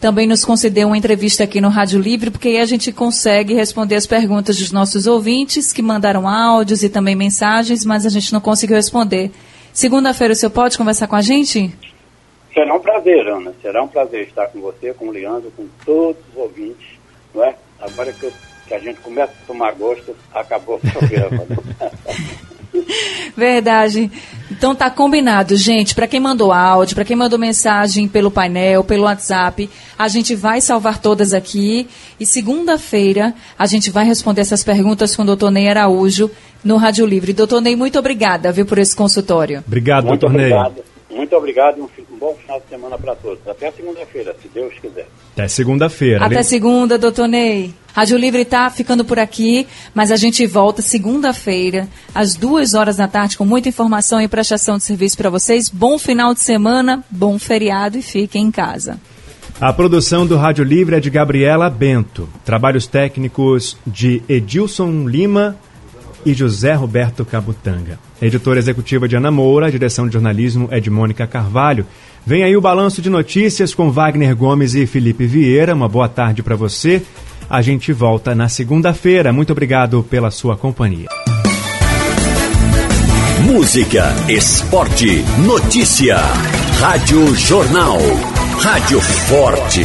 também 0.00 0.26
nos 0.26 0.44
conceder 0.44 0.84
uma 0.84 0.98
entrevista 0.98 1.44
aqui 1.44 1.60
no 1.60 1.68
Rádio 1.68 2.00
Livre, 2.00 2.30
porque 2.30 2.48
aí 2.48 2.58
a 2.58 2.66
gente 2.66 2.90
consegue 2.90 3.54
responder 3.54 3.94
as 3.94 4.06
perguntas 4.06 4.58
dos 4.58 4.72
nossos 4.72 5.06
ouvintes 5.06 5.72
que 5.72 5.80
mandaram 5.80 6.28
áudios 6.28 6.82
e 6.82 6.88
também 6.88 7.14
mensagens, 7.14 7.84
mas 7.84 8.04
a 8.04 8.10
gente 8.10 8.32
não 8.32 8.40
conseguiu 8.40 8.76
responder. 8.76 9.30
Segunda-feira 9.72 10.34
o 10.34 10.36
senhor 10.36 10.50
pode 10.50 10.76
conversar 10.76 11.06
com 11.06 11.16
a 11.16 11.22
gente? 11.22 11.72
Será 12.54 12.74
um 12.74 12.80
prazer, 12.80 13.26
Ana. 13.26 13.52
Será 13.60 13.82
um 13.82 13.88
prazer 13.88 14.28
estar 14.28 14.46
com 14.46 14.60
você, 14.60 14.94
com 14.94 15.08
o 15.08 15.10
Leandro, 15.10 15.52
com 15.56 15.66
todos 15.84 16.22
os 16.32 16.36
ouvintes, 16.36 16.86
não 17.34 17.44
é? 17.44 17.56
Agora 17.80 18.12
que, 18.12 18.24
eu, 18.24 18.32
que 18.68 18.74
a 18.74 18.78
gente 18.78 19.00
começa 19.00 19.32
a 19.32 19.46
tomar 19.46 19.72
gosto, 19.72 20.16
acabou 20.32 20.76
o 20.76 20.92
programa. 20.92 21.44
Né? 21.44 21.90
Verdade. 23.36 24.10
Então 24.50 24.74
tá 24.74 24.88
combinado, 24.88 25.56
gente. 25.56 25.94
Para 25.94 26.06
quem 26.06 26.20
mandou 26.20 26.52
áudio, 26.52 26.94
para 26.94 27.04
quem 27.04 27.16
mandou 27.16 27.38
mensagem 27.38 28.06
pelo 28.06 28.30
painel, 28.30 28.84
pelo 28.84 29.04
WhatsApp, 29.04 29.68
a 29.98 30.06
gente 30.06 30.36
vai 30.36 30.60
salvar 30.60 30.98
todas 30.98 31.32
aqui. 31.34 31.88
E 32.20 32.24
segunda-feira 32.24 33.34
a 33.58 33.66
gente 33.66 33.90
vai 33.90 34.04
responder 34.04 34.42
essas 34.42 34.62
perguntas 34.62 35.16
com 35.16 35.22
o 35.22 35.26
doutor 35.26 35.50
Ney 35.50 35.68
Araújo 35.68 36.30
no 36.62 36.76
Rádio 36.76 37.04
Livre. 37.04 37.32
Doutor 37.32 37.60
Ney, 37.60 37.74
muito 37.74 37.98
obrigada, 37.98 38.52
viu, 38.52 38.64
por 38.64 38.78
esse 38.78 38.94
consultório. 38.94 39.64
Obrigado, 39.66 40.06
muito 40.06 40.20
doutor 40.20 40.36
Ney. 40.36 40.93
Muito 41.14 41.36
obrigado 41.36 41.78
e 41.78 41.80
um, 41.80 41.88
um 42.12 42.18
bom 42.18 42.34
final 42.34 42.60
de 42.60 42.68
semana 42.68 42.98
para 42.98 43.14
todos. 43.14 43.46
Até 43.46 43.70
segunda-feira, 43.70 44.34
se 44.42 44.48
Deus 44.48 44.74
quiser. 44.80 45.06
Até 45.32 45.48
segunda-feira. 45.48 46.24
Até 46.24 46.42
segunda, 46.42 46.98
doutor 46.98 47.28
Ney. 47.28 47.72
Rádio 47.94 48.18
Livre 48.18 48.42
está 48.42 48.68
ficando 48.70 49.04
por 49.04 49.20
aqui, 49.20 49.68
mas 49.94 50.10
a 50.10 50.16
gente 50.16 50.44
volta 50.46 50.82
segunda-feira, 50.82 51.88
às 52.12 52.34
duas 52.34 52.74
horas 52.74 52.96
da 52.96 53.06
tarde, 53.06 53.38
com 53.38 53.44
muita 53.44 53.68
informação 53.68 54.20
e 54.20 54.26
prestação 54.26 54.78
de 54.78 54.82
serviço 54.82 55.16
para 55.16 55.30
vocês. 55.30 55.70
Bom 55.70 55.96
final 55.96 56.34
de 56.34 56.40
semana, 56.40 57.04
bom 57.08 57.38
feriado 57.38 57.96
e 57.96 58.02
fiquem 58.02 58.46
em 58.46 58.50
casa. 58.50 58.98
A 59.60 59.72
produção 59.72 60.26
do 60.26 60.36
Rádio 60.36 60.64
Livre 60.64 60.96
é 60.96 61.00
de 61.00 61.08
Gabriela 61.08 61.70
Bento. 61.70 62.28
Trabalhos 62.44 62.88
técnicos 62.88 63.78
de 63.86 64.20
Edilson 64.28 65.08
Lima 65.08 65.56
e 66.24 66.34
José 66.34 66.74
Roberto 66.74 67.24
Cabutanga. 67.24 67.98
Editora 68.20 68.58
executiva 68.58 69.08
de 69.08 69.16
Ana 69.16 69.30
Moura, 69.30 69.70
direção 69.70 70.06
de 70.06 70.14
jornalismo 70.14 70.68
é 70.70 70.80
de 70.80 70.90
Mônica 70.90 71.26
Carvalho. 71.26 71.86
Vem 72.26 72.42
aí 72.42 72.56
o 72.56 72.60
balanço 72.60 73.02
de 73.02 73.10
notícias 73.10 73.74
com 73.74 73.90
Wagner 73.90 74.34
Gomes 74.34 74.74
e 74.74 74.86
Felipe 74.86 75.26
Vieira. 75.26 75.74
Uma 75.74 75.88
boa 75.88 76.08
tarde 76.08 76.42
para 76.42 76.56
você. 76.56 77.02
A 77.48 77.60
gente 77.60 77.92
volta 77.92 78.34
na 78.34 78.48
segunda-feira. 78.48 79.32
Muito 79.32 79.52
obrigado 79.52 80.02
pela 80.02 80.30
sua 80.30 80.56
companhia. 80.56 81.08
Música, 83.44 84.14
esporte, 84.28 85.22
notícia. 85.46 86.16
Rádio 86.80 87.34
Jornal. 87.34 87.98
Rádio 88.58 89.00
Forte. 89.00 89.84